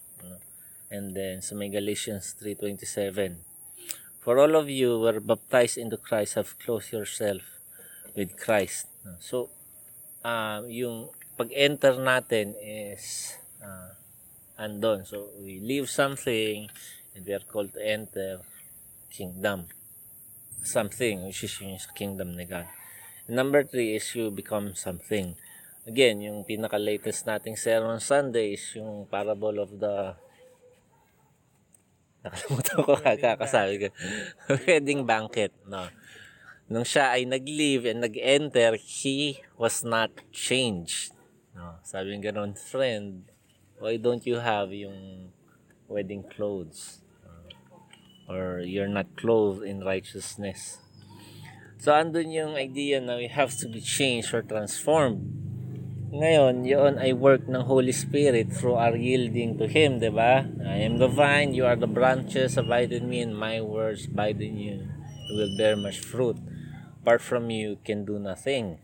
[0.92, 3.40] And then sa may Galatians 3.27
[4.20, 7.40] For all of you were baptized into Christ have clothed yourself
[8.20, 8.92] with Christ.
[9.24, 9.48] So,
[10.28, 11.08] um, yung
[11.40, 13.96] pag-enter natin is uh,
[14.60, 15.08] andon.
[15.08, 16.68] So, we leave something
[17.16, 18.44] and we are called to enter
[19.08, 19.72] kingdom.
[20.68, 22.68] Something, which is yung kingdom ni God.
[23.30, 25.38] Number three is you become something.
[25.86, 30.18] Again, yung pinaka-latest nating sermon Sunday is yung parable of the
[32.26, 33.88] nakalimutan ko kakasabi ko.
[34.66, 35.94] Wedding banquet, no.
[36.74, 41.14] Nung siya ay nag-leave and nag-enter, he was not changed.
[41.54, 43.30] No, sabi ng ganun, friend,
[43.78, 45.30] why don't you have yung
[45.86, 47.06] wedding clothes?
[48.26, 50.82] Or you're not clothed in righteousness.
[51.80, 55.32] So, andun yung idea na we have to be changed or transformed.
[56.12, 60.44] Ngayon, yun ay work ng Holy Spirit through our yielding to Him, di ba?
[60.44, 64.44] I am the vine, you are the branches, abide in me, and my words abide
[64.44, 64.92] in you.
[65.32, 66.36] You will bear much fruit.
[67.00, 68.84] Apart from you, can do nothing.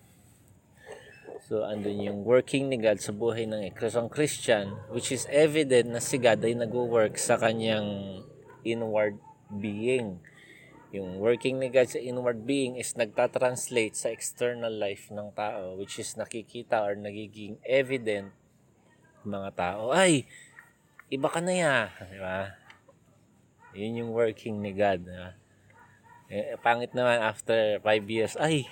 [1.51, 5.99] So, andun yung working ni God sa buhay ng isang Christian, which is evident na
[5.99, 8.23] si God ay nag-work sa kanyang
[8.63, 9.19] inward
[9.51, 10.23] being.
[10.95, 15.99] Yung working ni God sa inward being is nagtatranslate sa external life ng tao, which
[15.99, 18.31] is nakikita or nagiging evident
[19.27, 19.91] mga tao.
[19.91, 20.23] Ay,
[21.11, 21.75] iba ka na ya.
[21.99, 22.55] Di ba?
[23.75, 25.03] Yun yung working ni God.
[25.03, 25.31] Di ba?
[26.31, 28.63] Eh, pangit naman after 5 years, ay,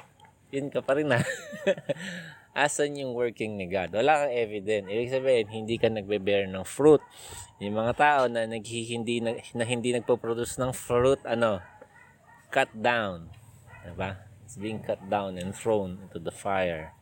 [0.49, 1.19] yun ka pa rin na.
[2.53, 3.93] Asan yung working ni God?
[3.97, 4.85] Wala kang evident.
[4.85, 7.01] Ibig sabihin, hindi ka nagbe-bear ng fruit.
[7.57, 11.61] Yung mga tao na, naghihindi, na, na hindi nagpo-produce ng fruit, ano,
[12.53, 13.33] cut down.
[13.81, 14.21] Diba?
[14.45, 16.93] It's being cut down and thrown into the fire.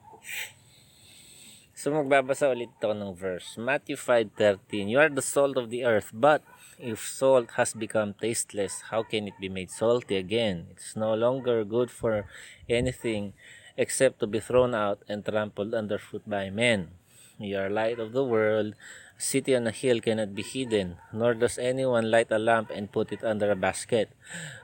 [1.75, 3.59] So magbabasa ulit ito ng verse.
[3.59, 6.39] Matthew 5.13 You are the salt of the earth, but
[6.79, 10.71] if salt has become tasteless, how can it be made salty again?
[10.71, 12.29] It's no longer good for
[12.71, 13.33] anything
[13.75, 16.95] except to be thrown out and trampled underfoot by men.
[17.41, 18.77] You are light of the world.
[19.21, 23.13] City on a hill cannot be hidden, nor does anyone light a lamp and put
[23.13, 24.09] it under a basket,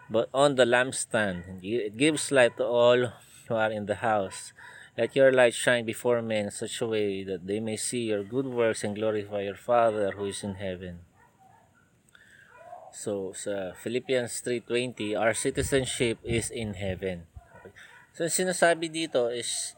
[0.10, 1.62] but on the lampstand.
[1.62, 3.14] It gives light to all
[3.46, 4.54] who are in the house.
[4.98, 8.26] Let your light shine before men in such a way that they may see your
[8.26, 11.06] good works and glorify your Father who is in heaven.
[12.90, 17.30] So, sa Philippians 3.20, our citizenship is in heaven.
[18.18, 19.78] So, sinasabi dito is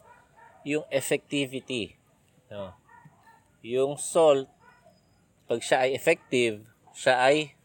[0.63, 1.99] yung effectivity.
[2.47, 2.79] No?
[3.59, 4.47] Yung salt,
[5.49, 6.61] pag siya ay effective,
[6.93, 7.57] siya ay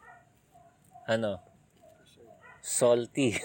[1.04, 1.44] ano?
[2.64, 3.36] Salty.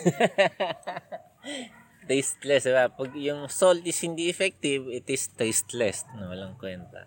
[2.09, 2.89] tasteless, diba?
[2.89, 6.09] Pag yung salt is hindi effective, it is tasteless.
[6.17, 7.05] No, walang kwenta.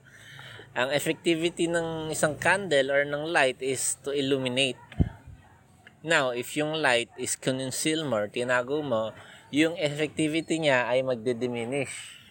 [0.79, 4.79] Ang effectivity ng isang candle or ng light is to illuminate.
[6.07, 9.11] Now, if yung light is conceal mo, tinago mo,
[9.51, 12.23] yung effectivity niya ay magde-diminish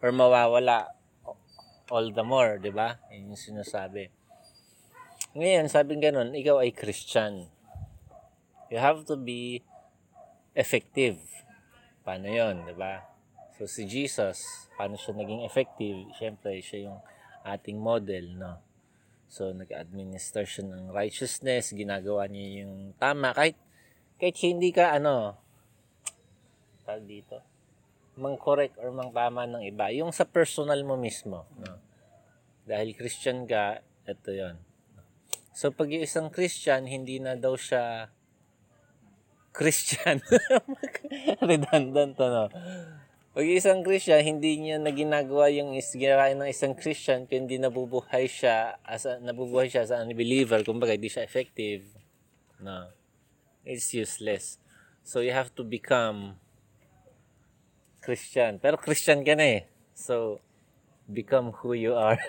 [0.00, 0.96] or mawawala
[1.90, 2.96] all the more, di ba?
[3.10, 4.08] Yun yung sinasabi.
[5.34, 7.50] Ngayon, sabi ganun, ikaw ay Christian.
[8.70, 9.66] You have to be
[10.54, 11.18] effective.
[12.06, 13.02] Paano yon di ba?
[13.58, 16.08] So, si Jesus, paano siya naging effective?
[16.16, 16.98] Siyempre, siya yung
[17.44, 18.52] ating model, no?
[19.30, 23.54] So, nag-administer siya ng righteousness, ginagawa niya yung tama, kahit,
[24.18, 25.38] kahit hindi ka, ano,
[26.82, 27.38] tawag dito,
[28.20, 29.88] mang-correct or mang-tama ng iba.
[29.96, 31.80] Yung sa personal mo mismo, no?
[32.68, 34.60] Dahil Christian ka, ito yon
[35.50, 38.12] So, pag yung isang Christian, hindi na daw siya
[39.50, 40.22] Christian.
[41.50, 42.46] Redundant ano.
[43.30, 48.26] Pag isang Christian, hindi niya na ginagawa yung is ginawa ng isang Christian, kundi nabubuhay
[48.26, 51.86] siya as a, nabubuhay siya as a unbeliever, kumbaga hindi siya effective.
[52.58, 52.90] No.
[53.62, 54.58] It's useless.
[55.06, 56.42] So you have to become
[58.10, 58.58] Christian.
[58.58, 59.62] Pero Christian ka na eh.
[59.94, 60.42] So
[61.06, 62.18] become who you are.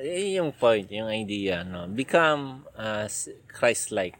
[0.00, 1.84] Eh, yung point, yung idea, no?
[1.84, 3.04] Become uh,
[3.52, 4.16] Christ-like.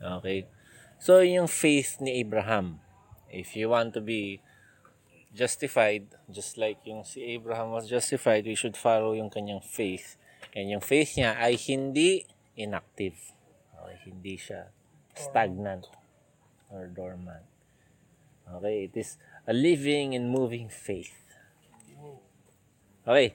[0.00, 0.48] Okay?
[0.96, 2.80] So, yung faith ni Abraham.
[3.28, 4.40] If you want to be
[5.36, 10.16] justified, just like yung si Abraham was justified, we should follow yung kanyang faith.
[10.56, 12.24] And yung faith niya ay hindi
[12.56, 13.20] inactive.
[13.76, 14.08] Okay?
[14.08, 14.72] Hindi siya
[15.12, 15.84] stagnant
[16.72, 17.51] or dormant.
[18.60, 18.90] Okay?
[18.90, 21.16] It is a living and moving faith.
[23.02, 23.34] Okay,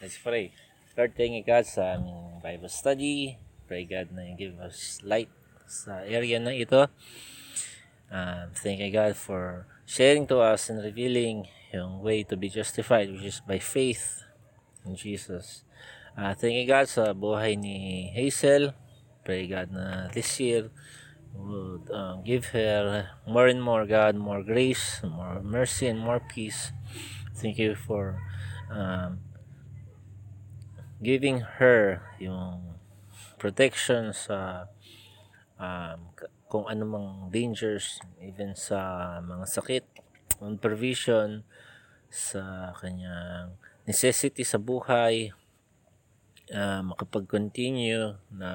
[0.00, 0.56] let's pray.
[0.96, 3.36] Lord, thank you God sa aming Bible study.
[3.68, 5.28] Pray God na you give us light
[5.68, 6.88] sa area na ito.
[8.08, 13.12] Um, thank you God for sharing to us and revealing yung way to be justified
[13.12, 14.24] which is by faith
[14.88, 15.68] in Jesus.
[16.16, 18.72] Uh, thank you God sa buhay ni Hazel.
[19.20, 20.72] Pray God na this year
[21.34, 26.72] would uh, give her more and more God, more grace, more mercy and more peace.
[27.34, 28.22] Thank you for
[28.70, 29.20] um,
[31.02, 32.78] giving her yung
[33.36, 34.70] protection sa
[35.58, 36.14] um,
[36.48, 39.84] kung anumang dangers, even sa mga sakit,
[40.38, 41.42] on provision
[42.14, 45.34] sa kanyang necessity sa buhay,
[46.54, 48.50] uh, makapag-continue na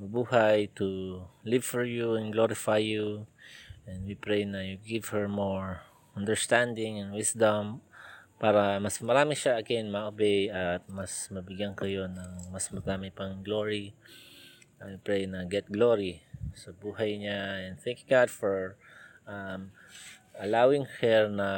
[0.00, 3.26] mabuhay to live for you and glorify you.
[3.86, 5.84] And we pray na you give her more
[6.16, 7.84] understanding and wisdom
[8.40, 13.94] para mas marami siya again ma-obey at mas mabigyan kayo ng mas marami pang glory.
[14.82, 16.20] I pray na get glory
[16.52, 18.76] sa buhay niya and thank you God for
[19.24, 19.72] um,
[20.36, 21.50] allowing her na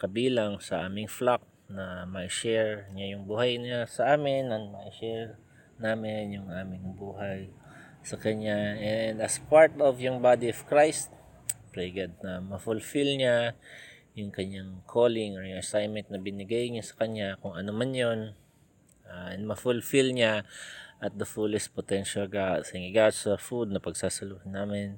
[0.00, 4.90] kabilang sa aming flock na may share niya yung buhay niya sa amin and may
[4.92, 5.38] share
[5.80, 7.50] namin yung aming buhay
[8.04, 11.08] sa kanya and as part of yung body of Christ
[11.72, 13.56] pray God na ma-fulfill niya
[14.14, 18.20] yung kanyang calling or yung assignment na binigay niya sa kanya kung ano man yun
[19.10, 20.46] uh, and ma-fulfill niya
[21.04, 22.64] at the fullest potential God.
[22.64, 24.96] Thank you God sa food na pagsasaluhin namin.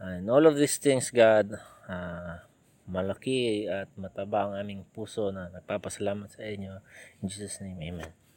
[0.00, 1.56] And all of these things God,
[1.88, 2.40] uh,
[2.88, 6.80] malaki at mataba ang aming puso na nagpapasalamat sa inyo.
[7.20, 8.25] In Jesus' name, Amen.